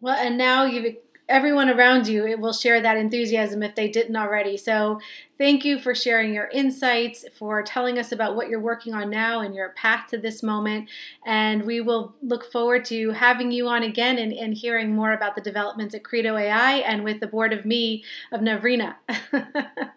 Well, 0.00 0.16
and 0.16 0.36
now 0.36 0.66
you've 0.66 0.96
everyone 1.28 1.68
around 1.68 2.06
you 2.06 2.26
it 2.26 2.38
will 2.38 2.52
share 2.52 2.80
that 2.80 2.96
enthusiasm 2.96 3.62
if 3.62 3.74
they 3.74 3.88
didn't 3.88 4.16
already. 4.16 4.56
So, 4.56 5.00
thank 5.38 5.64
you 5.64 5.78
for 5.78 5.94
sharing 5.94 6.32
your 6.32 6.48
insights, 6.48 7.24
for 7.38 7.62
telling 7.62 7.98
us 7.98 8.12
about 8.12 8.36
what 8.36 8.48
you're 8.48 8.60
working 8.60 8.94
on 8.94 9.10
now 9.10 9.40
and 9.40 9.54
your 9.54 9.70
path 9.70 10.08
to 10.10 10.18
this 10.18 10.42
moment. 10.42 10.88
And 11.24 11.64
we 11.64 11.80
will 11.80 12.14
look 12.22 12.50
forward 12.50 12.84
to 12.86 13.10
having 13.10 13.50
you 13.50 13.68
on 13.68 13.82
again 13.82 14.18
and, 14.18 14.32
and 14.32 14.54
hearing 14.54 14.94
more 14.94 15.12
about 15.12 15.34
the 15.34 15.40
developments 15.40 15.94
at 15.94 16.04
Credo 16.04 16.36
AI 16.36 16.76
and 16.78 17.04
with 17.04 17.20
the 17.20 17.26
board 17.26 17.52
of 17.52 17.64
me 17.64 18.04
of 18.32 18.40
Navrina. 18.40 18.96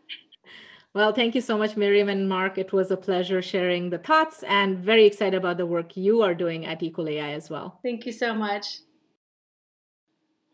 Well, 0.92 1.14
thank 1.14 1.36
you 1.36 1.42
so 1.42 1.56
much, 1.56 1.78
Miriam 1.78 2.10
and 2.10 2.28
Mark. 2.28 2.58
It 2.58 2.74
was 2.74 2.90
a 2.90 2.98
pleasure 2.98 3.44
sharing 3.44 3.92
the 3.92 4.00
thoughts 4.00 4.42
and 4.44 4.80
very 4.80 5.06
excited 5.06 5.38
about 5.38 5.58
the 5.58 5.66
work 5.68 5.96
you 5.96 6.24
are 6.24 6.34
doing 6.34 6.66
at 6.66 6.82
Equal 6.82 7.08
AI 7.08 7.30
as 7.30 7.48
well. 7.48 7.80
Thank 7.84 8.08
you 8.08 8.12
so 8.12 8.34
much. 8.34 8.80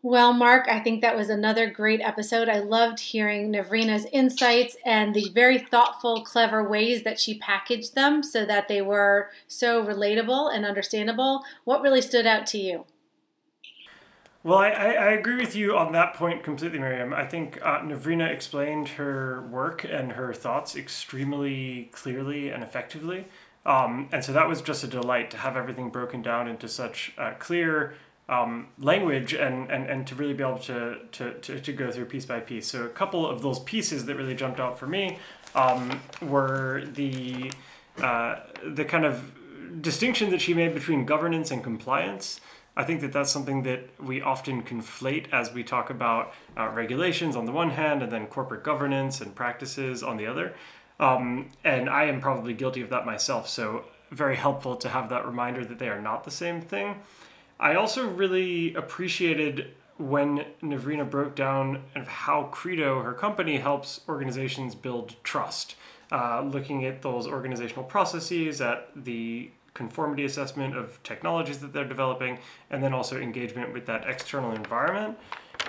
Well, 0.06 0.32
Mark, 0.32 0.68
I 0.68 0.78
think 0.78 1.00
that 1.00 1.16
was 1.16 1.30
another 1.30 1.68
great 1.68 2.00
episode. 2.00 2.48
I 2.48 2.60
loved 2.60 3.00
hearing 3.00 3.50
Navrina's 3.50 4.06
insights 4.12 4.76
and 4.84 5.12
the 5.12 5.30
very 5.34 5.58
thoughtful, 5.58 6.22
clever 6.22 6.62
ways 6.62 7.02
that 7.02 7.18
she 7.18 7.38
packaged 7.38 7.96
them 7.96 8.22
so 8.22 8.44
that 8.44 8.68
they 8.68 8.80
were 8.80 9.30
so 9.48 9.84
relatable 9.84 10.54
and 10.54 10.64
understandable. 10.64 11.42
What 11.64 11.82
really 11.82 12.00
stood 12.00 12.24
out 12.24 12.46
to 12.46 12.58
you? 12.58 12.84
Well, 14.44 14.58
I, 14.58 14.68
I, 14.68 15.10
agree 15.10 15.38
with 15.38 15.56
you 15.56 15.76
on 15.76 15.90
that 15.94 16.14
point 16.14 16.44
completely, 16.44 16.78
Miriam. 16.78 17.12
I 17.12 17.26
think 17.26 17.58
uh, 17.64 17.80
Navrina 17.80 18.30
explained 18.30 18.86
her 18.90 19.48
work 19.50 19.82
and 19.82 20.12
her 20.12 20.32
thoughts 20.32 20.76
extremely 20.76 21.90
clearly 21.90 22.50
and 22.50 22.62
effectively. 22.62 23.26
Um, 23.64 24.08
and 24.12 24.24
so 24.24 24.32
that 24.32 24.48
was 24.48 24.62
just 24.62 24.84
a 24.84 24.86
delight 24.86 25.32
to 25.32 25.36
have 25.38 25.56
everything 25.56 25.90
broken 25.90 26.22
down 26.22 26.46
into 26.46 26.68
such 26.68 27.12
uh, 27.18 27.32
clear, 27.40 27.94
um, 28.28 28.68
language 28.78 29.34
and, 29.34 29.70
and, 29.70 29.88
and 29.88 30.06
to 30.08 30.14
really 30.14 30.34
be 30.34 30.42
able 30.42 30.58
to, 30.58 30.96
to, 31.12 31.34
to, 31.34 31.60
to, 31.60 31.72
go 31.72 31.90
through 31.92 32.06
piece 32.06 32.24
by 32.24 32.40
piece. 32.40 32.66
So 32.66 32.84
a 32.84 32.88
couple 32.88 33.24
of 33.24 33.40
those 33.40 33.60
pieces 33.60 34.04
that 34.06 34.16
really 34.16 34.34
jumped 34.34 34.58
out 34.58 34.78
for 34.78 34.88
me 34.88 35.18
um, 35.54 36.00
were 36.20 36.82
the, 36.94 37.52
uh, 38.02 38.40
the 38.64 38.84
kind 38.84 39.04
of 39.04 39.32
distinction 39.80 40.30
that 40.30 40.40
she 40.40 40.54
made 40.54 40.74
between 40.74 41.06
governance 41.06 41.52
and 41.52 41.62
compliance. 41.62 42.40
I 42.76 42.84
think 42.84 43.00
that 43.00 43.12
that's 43.12 43.30
something 43.30 43.62
that 43.62 43.88
we 44.02 44.20
often 44.20 44.62
conflate 44.62 45.32
as 45.32 45.52
we 45.52 45.62
talk 45.62 45.88
about 45.88 46.34
uh, 46.58 46.68
regulations 46.68 47.36
on 47.36 47.46
the 47.46 47.52
one 47.52 47.70
hand 47.70 48.02
and 48.02 48.10
then 48.10 48.26
corporate 48.26 48.64
governance 48.64 49.20
and 49.20 49.34
practices 49.34 50.02
on 50.02 50.16
the 50.16 50.26
other. 50.26 50.54
Um, 50.98 51.50
and 51.64 51.88
I 51.88 52.04
am 52.04 52.20
probably 52.20 52.54
guilty 52.54 52.82
of 52.82 52.90
that 52.90 53.06
myself. 53.06 53.48
So 53.48 53.84
very 54.10 54.36
helpful 54.36 54.76
to 54.76 54.88
have 54.88 55.08
that 55.10 55.26
reminder 55.26 55.64
that 55.64 55.78
they 55.78 55.88
are 55.88 56.00
not 56.00 56.24
the 56.24 56.30
same 56.30 56.60
thing. 56.60 56.96
I 57.58 57.74
also 57.74 58.08
really 58.08 58.74
appreciated 58.74 59.72
when 59.98 60.44
Navrina 60.62 61.08
broke 61.08 61.34
down 61.34 61.82
of 61.94 62.06
how 62.06 62.44
Credo, 62.44 63.02
her 63.02 63.14
company, 63.14 63.56
helps 63.56 64.00
organizations 64.08 64.74
build 64.74 65.16
trust. 65.24 65.76
Uh, 66.12 66.42
looking 66.42 66.84
at 66.84 67.02
those 67.02 67.26
organizational 67.26 67.82
processes, 67.82 68.60
at 68.60 68.90
the 68.94 69.50
conformity 69.74 70.24
assessment 70.24 70.76
of 70.76 71.02
technologies 71.02 71.58
that 71.58 71.72
they're 71.72 71.88
developing, 71.88 72.38
and 72.70 72.82
then 72.82 72.92
also 72.92 73.20
engagement 73.20 73.72
with 73.72 73.86
that 73.86 74.08
external 74.08 74.52
environment. 74.52 75.18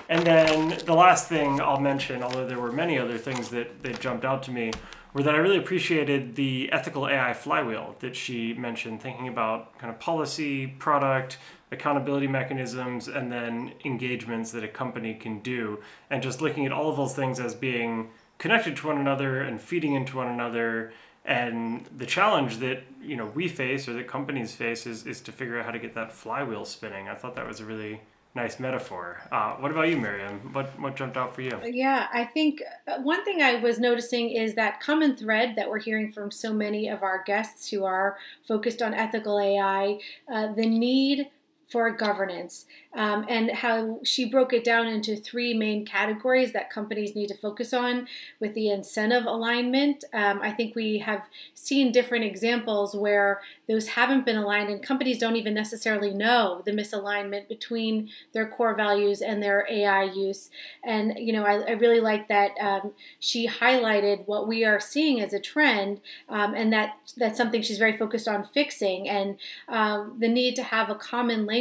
And 0.08 0.24
then 0.24 0.78
the 0.86 0.94
last 0.94 1.28
thing 1.28 1.60
I'll 1.60 1.80
mention, 1.80 2.22
although 2.22 2.46
there 2.46 2.60
were 2.60 2.72
many 2.72 2.98
other 2.98 3.18
things 3.18 3.48
that, 3.50 3.82
that 3.82 4.00
jumped 4.00 4.24
out 4.24 4.42
to 4.44 4.50
me, 4.50 4.72
were 5.12 5.22
that 5.22 5.34
I 5.34 5.38
really 5.38 5.58
appreciated 5.58 6.36
the 6.36 6.70
ethical 6.72 7.08
AI 7.08 7.32
flywheel 7.34 7.96
that 8.00 8.14
she 8.14 8.54
mentioned, 8.54 9.02
thinking 9.02 9.28
about 9.28 9.78
kind 9.78 9.92
of 9.92 9.98
policy, 9.98 10.66
product, 10.66 11.38
accountability 11.70 12.26
mechanisms, 12.26 13.08
and 13.08 13.30
then 13.30 13.72
engagements 13.84 14.50
that 14.52 14.64
a 14.64 14.68
company 14.68 15.14
can 15.14 15.40
do, 15.40 15.80
and 16.10 16.22
just 16.22 16.40
looking 16.40 16.66
at 16.66 16.72
all 16.72 16.88
of 16.90 16.96
those 16.96 17.14
things 17.14 17.40
as 17.40 17.54
being 17.54 18.10
connected 18.38 18.76
to 18.76 18.86
one 18.86 18.98
another 18.98 19.42
and 19.42 19.60
feeding 19.60 19.94
into 19.94 20.16
one 20.16 20.28
another. 20.28 20.92
And 21.24 21.84
the 21.94 22.06
challenge 22.06 22.58
that 22.58 22.84
you 23.02 23.16
know 23.16 23.26
we 23.26 23.48
face 23.48 23.88
or 23.88 23.92
that 23.94 24.08
companies 24.08 24.54
face 24.54 24.86
is, 24.86 25.06
is 25.06 25.20
to 25.22 25.32
figure 25.32 25.58
out 25.58 25.66
how 25.66 25.72
to 25.72 25.78
get 25.78 25.94
that 25.94 26.12
flywheel 26.12 26.64
spinning. 26.64 27.08
I 27.08 27.14
thought 27.14 27.34
that 27.34 27.46
was 27.46 27.60
a 27.60 27.64
really 27.64 28.00
nice 28.34 28.60
metaphor. 28.60 29.20
Uh, 29.32 29.54
what 29.54 29.70
about 29.70 29.88
you, 29.88 29.96
Miriam? 29.96 30.52
What 30.52 30.78
what 30.80 30.96
jumped 30.96 31.16
out 31.16 31.34
for 31.34 31.42
you? 31.42 31.58
Yeah, 31.64 32.06
I 32.12 32.24
think 32.24 32.62
uh, 32.86 33.00
one 33.00 33.24
thing 33.24 33.42
I 33.42 33.56
was 33.56 33.78
noticing 33.78 34.30
is 34.30 34.54
that 34.54 34.80
common 34.80 35.16
thread 35.16 35.54
that 35.56 35.68
we're 35.68 35.80
hearing 35.80 36.12
from 36.12 36.30
so 36.30 36.52
many 36.52 36.88
of 36.88 37.02
our 37.02 37.22
guests 37.24 37.68
who 37.70 37.84
are 37.84 38.16
focused 38.46 38.80
on 38.80 38.94
ethical 38.94 39.38
AI, 39.38 39.98
uh, 40.32 40.52
the 40.52 40.66
need 40.66 41.28
for 41.68 41.90
governance 41.90 42.64
um, 42.94 43.26
and 43.28 43.50
how 43.50 44.00
she 44.02 44.24
broke 44.24 44.54
it 44.54 44.64
down 44.64 44.86
into 44.86 45.14
three 45.14 45.52
main 45.52 45.84
categories 45.84 46.52
that 46.52 46.70
companies 46.70 47.14
need 47.14 47.28
to 47.28 47.36
focus 47.36 47.74
on 47.74 48.08
with 48.40 48.54
the 48.54 48.70
incentive 48.70 49.26
alignment. 49.26 50.04
Um, 50.14 50.40
I 50.42 50.50
think 50.52 50.74
we 50.74 50.98
have 50.98 51.24
seen 51.52 51.92
different 51.92 52.24
examples 52.24 52.96
where 52.96 53.42
those 53.68 53.88
haven't 53.88 54.24
been 54.24 54.38
aligned, 54.38 54.70
and 54.70 54.82
companies 54.82 55.18
don't 55.18 55.36
even 55.36 55.52
necessarily 55.52 56.12
know 56.12 56.62
the 56.64 56.72
misalignment 56.72 57.46
between 57.48 58.08
their 58.32 58.48
core 58.48 58.74
values 58.74 59.20
and 59.20 59.42
their 59.42 59.66
AI 59.70 60.04
use. 60.04 60.48
And 60.82 61.14
you 61.18 61.34
know, 61.34 61.44
I, 61.44 61.60
I 61.60 61.70
really 61.72 62.00
like 62.00 62.28
that 62.28 62.52
um, 62.58 62.92
she 63.20 63.46
highlighted 63.46 64.26
what 64.26 64.48
we 64.48 64.64
are 64.64 64.80
seeing 64.80 65.20
as 65.20 65.34
a 65.34 65.40
trend, 65.40 66.00
um, 66.30 66.54
and 66.54 66.72
that 66.72 66.96
that's 67.18 67.36
something 67.36 67.60
she's 67.60 67.78
very 67.78 67.96
focused 67.96 68.26
on 68.26 68.44
fixing, 68.44 69.06
and 69.08 69.36
um, 69.68 70.16
the 70.18 70.28
need 70.28 70.56
to 70.56 70.62
have 70.62 70.88
a 70.88 70.94
common 70.94 71.44
language 71.44 71.57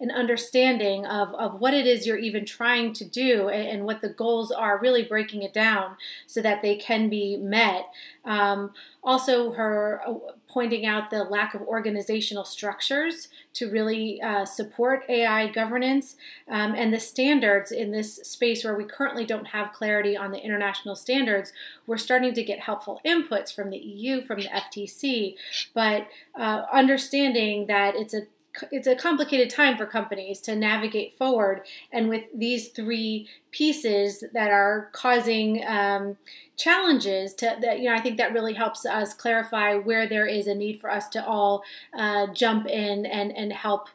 and 0.00 0.12
understanding 0.12 1.04
of, 1.06 1.34
of 1.34 1.60
what 1.60 1.74
it 1.74 1.86
is 1.86 2.06
you're 2.06 2.18
even 2.18 2.44
trying 2.44 2.92
to 2.94 3.04
do 3.04 3.48
and, 3.48 3.68
and 3.68 3.84
what 3.84 4.00
the 4.00 4.08
goals 4.08 4.50
are, 4.50 4.78
really 4.78 5.02
breaking 5.02 5.42
it 5.42 5.52
down 5.52 5.96
so 6.26 6.40
that 6.40 6.62
they 6.62 6.76
can 6.76 7.08
be 7.08 7.36
met. 7.36 7.86
Um, 8.24 8.72
also, 9.02 9.52
her 9.52 10.02
uh, 10.06 10.14
pointing 10.48 10.84
out 10.84 11.10
the 11.10 11.24
lack 11.24 11.54
of 11.54 11.62
organizational 11.62 12.44
structures 12.44 13.28
to 13.54 13.70
really 13.70 14.20
uh, 14.20 14.44
support 14.44 15.04
AI 15.08 15.46
governance 15.48 16.16
um, 16.48 16.74
and 16.74 16.92
the 16.92 17.00
standards 17.00 17.72
in 17.72 17.90
this 17.90 18.16
space 18.16 18.64
where 18.64 18.76
we 18.76 18.84
currently 18.84 19.24
don't 19.24 19.46
have 19.46 19.72
clarity 19.72 20.16
on 20.16 20.30
the 20.30 20.38
international 20.38 20.94
standards. 20.94 21.52
We're 21.86 21.96
starting 21.96 22.34
to 22.34 22.42
get 22.42 22.60
helpful 22.60 23.00
inputs 23.06 23.54
from 23.54 23.70
the 23.70 23.78
EU, 23.78 24.20
from 24.20 24.40
the 24.40 24.48
FTC, 24.48 25.36
but 25.74 26.08
uh, 26.38 26.64
understanding 26.72 27.66
that 27.68 27.94
it's 27.94 28.14
a 28.14 28.22
it's 28.72 28.86
a 28.86 28.96
complicated 28.96 29.50
time 29.50 29.76
for 29.76 29.86
companies 29.86 30.40
to 30.42 30.56
navigate 30.56 31.16
forward. 31.16 31.62
And 31.92 32.08
with 32.08 32.24
these 32.34 32.68
three 32.68 33.28
pieces 33.50 34.24
that 34.32 34.50
are 34.50 34.90
causing 34.92 35.64
um, 35.66 36.16
challenges, 36.56 37.34
to 37.34 37.56
that 37.60 37.80
you 37.80 37.88
know, 37.88 37.94
I 37.94 38.00
think 38.00 38.16
that 38.18 38.32
really 38.32 38.54
helps 38.54 38.84
us 38.84 39.14
clarify 39.14 39.74
where 39.76 40.08
there 40.08 40.26
is 40.26 40.46
a 40.46 40.54
need 40.54 40.80
for 40.80 40.90
us 40.90 41.08
to 41.10 41.24
all 41.24 41.62
uh, 41.96 42.28
jump 42.28 42.66
in 42.66 43.06
and 43.06 43.36
and 43.36 43.52
help 43.52 43.88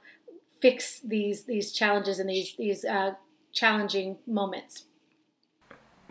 fix 0.61 0.99
these 0.99 1.43
these 1.43 1.71
challenges 1.71 2.19
and 2.19 2.29
these 2.29 2.55
these 2.57 2.85
uh, 2.85 3.13
challenging 3.51 4.17
moments. 4.25 4.85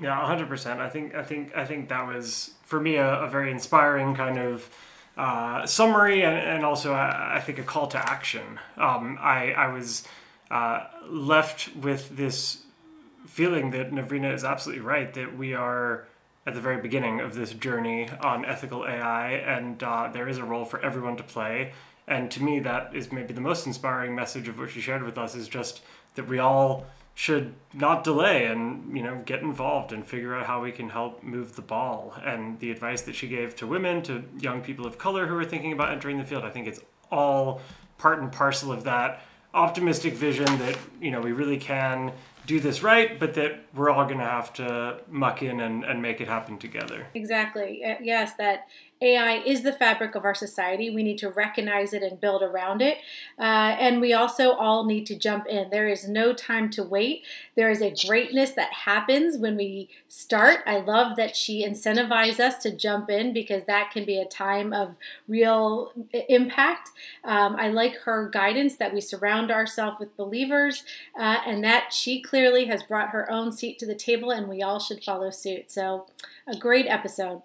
Yeah, 0.00 0.24
hundred 0.26 0.48
percent. 0.48 0.80
I 0.80 0.88
think 0.88 1.14
I 1.14 1.22
think 1.22 1.56
I 1.56 1.64
think 1.64 1.88
that 1.88 2.06
was 2.06 2.54
for 2.64 2.80
me 2.80 2.96
a, 2.96 3.20
a 3.20 3.28
very 3.28 3.50
inspiring 3.50 4.14
kind 4.14 4.38
of 4.38 4.68
uh, 5.16 5.66
summary 5.66 6.22
and, 6.22 6.36
and 6.36 6.64
also 6.64 6.92
I, 6.94 7.36
I, 7.36 7.40
think 7.40 7.58
a 7.58 7.62
call 7.62 7.86
to 7.88 7.98
action. 7.98 8.58
Um, 8.76 9.18
I, 9.20 9.52
I 9.52 9.72
was 9.72 10.08
uh, 10.50 10.86
left 11.06 11.74
with 11.76 12.16
this 12.16 12.62
feeling 13.26 13.70
that 13.70 13.90
Navrina 13.90 14.32
is 14.32 14.44
absolutely 14.44 14.82
right 14.84 15.12
that 15.14 15.36
we 15.36 15.54
are 15.54 16.06
at 16.46 16.54
the 16.54 16.60
very 16.60 16.80
beginning 16.80 17.20
of 17.20 17.34
this 17.34 17.52
journey 17.52 18.08
on 18.20 18.44
ethical 18.44 18.84
AI 18.84 19.32
and 19.32 19.82
uh, 19.82 20.10
there 20.12 20.28
is 20.28 20.38
a 20.38 20.44
role 20.44 20.64
for 20.64 20.80
everyone 20.80 21.16
to 21.16 21.22
play. 21.22 21.72
And 22.08 22.30
to 22.32 22.42
me, 22.42 22.60
that 22.60 22.94
is 22.94 23.12
maybe 23.12 23.32
the 23.32 23.40
most 23.40 23.66
inspiring 23.66 24.14
message 24.14 24.48
of 24.48 24.58
what 24.58 24.70
she 24.70 24.80
shared 24.80 25.04
with 25.04 25.18
us 25.18 25.34
is 25.34 25.46
just 25.46 25.82
that 26.14 26.26
we 26.26 26.38
all 26.38 26.86
should 27.14 27.54
not 27.74 28.04
delay 28.04 28.46
and 28.46 28.96
you 28.96 29.02
know 29.02 29.20
get 29.26 29.40
involved 29.40 29.92
and 29.92 30.06
figure 30.06 30.34
out 30.34 30.46
how 30.46 30.62
we 30.62 30.72
can 30.72 30.88
help 30.88 31.22
move 31.22 31.56
the 31.56 31.62
ball. 31.62 32.14
And 32.24 32.58
the 32.58 32.70
advice 32.70 33.02
that 33.02 33.14
she 33.14 33.28
gave 33.28 33.54
to 33.56 33.66
women 33.66 34.02
to 34.02 34.24
young 34.38 34.62
people 34.62 34.86
of 34.86 34.98
color 34.98 35.26
who 35.26 35.36
are 35.36 35.44
thinking 35.44 35.72
about 35.72 35.90
entering 35.90 36.18
the 36.18 36.24
field 36.24 36.44
i 36.44 36.50
think 36.50 36.66
it's 36.66 36.80
all 37.10 37.60
part 37.98 38.20
and 38.20 38.32
parcel 38.32 38.72
of 38.72 38.84
that 38.84 39.22
optimistic 39.54 40.14
vision 40.14 40.46
that 40.58 40.76
you 41.00 41.10
know 41.10 41.20
we 41.20 41.32
really 41.32 41.58
can 41.58 42.10
do 42.46 42.58
this 42.58 42.82
right 42.82 43.20
but 43.20 43.34
that 43.34 43.60
we're 43.74 43.90
all 43.90 44.04
going 44.04 44.18
to 44.18 44.24
have 44.24 44.52
to 44.52 44.98
muck 45.08 45.42
in 45.42 45.60
and, 45.60 45.84
and 45.84 46.00
make 46.00 46.20
it 46.20 46.26
happen 46.26 46.58
together. 46.58 47.06
Exactly. 47.14 47.82
Yes 48.00 48.32
that 48.38 48.66
AI 49.02 49.42
is 49.44 49.62
the 49.62 49.72
fabric 49.72 50.14
of 50.14 50.24
our 50.24 50.34
society. 50.34 50.90
We 50.90 51.02
need 51.02 51.18
to 51.18 51.30
recognize 51.30 51.92
it 51.92 52.02
and 52.02 52.20
build 52.20 52.42
around 52.42 52.80
it. 52.80 52.98
Uh, 53.38 53.76
and 53.78 54.00
we 54.00 54.12
also 54.12 54.52
all 54.52 54.84
need 54.84 55.06
to 55.06 55.16
jump 55.16 55.46
in. 55.46 55.70
There 55.70 55.88
is 55.88 56.08
no 56.08 56.32
time 56.32 56.70
to 56.70 56.82
wait. 56.82 57.24
There 57.56 57.70
is 57.70 57.82
a 57.82 57.94
greatness 58.06 58.52
that 58.52 58.72
happens 58.72 59.36
when 59.36 59.56
we 59.56 59.88
start. 60.08 60.60
I 60.66 60.78
love 60.78 61.16
that 61.16 61.36
she 61.36 61.66
incentivizes 61.66 62.40
us 62.40 62.62
to 62.62 62.70
jump 62.70 63.10
in 63.10 63.32
because 63.32 63.64
that 63.64 63.90
can 63.90 64.04
be 64.04 64.18
a 64.18 64.24
time 64.24 64.72
of 64.72 64.94
real 65.26 65.92
impact. 66.28 66.90
Um, 67.24 67.56
I 67.56 67.68
like 67.68 67.96
her 68.02 68.28
guidance 68.28 68.76
that 68.76 68.94
we 68.94 69.00
surround 69.00 69.50
ourselves 69.50 69.98
with 69.98 70.16
believers 70.16 70.84
uh, 71.18 71.38
and 71.46 71.64
that 71.64 71.92
she 71.92 72.22
clearly 72.22 72.66
has 72.66 72.82
brought 72.82 73.10
her 73.10 73.30
own 73.30 73.52
seat 73.52 73.78
to 73.80 73.86
the 73.86 73.94
table 73.94 74.30
and 74.30 74.48
we 74.48 74.62
all 74.62 74.78
should 74.78 75.02
follow 75.02 75.30
suit. 75.30 75.70
So, 75.70 76.06
a 76.46 76.56
great 76.56 76.86
episode. 76.86 77.42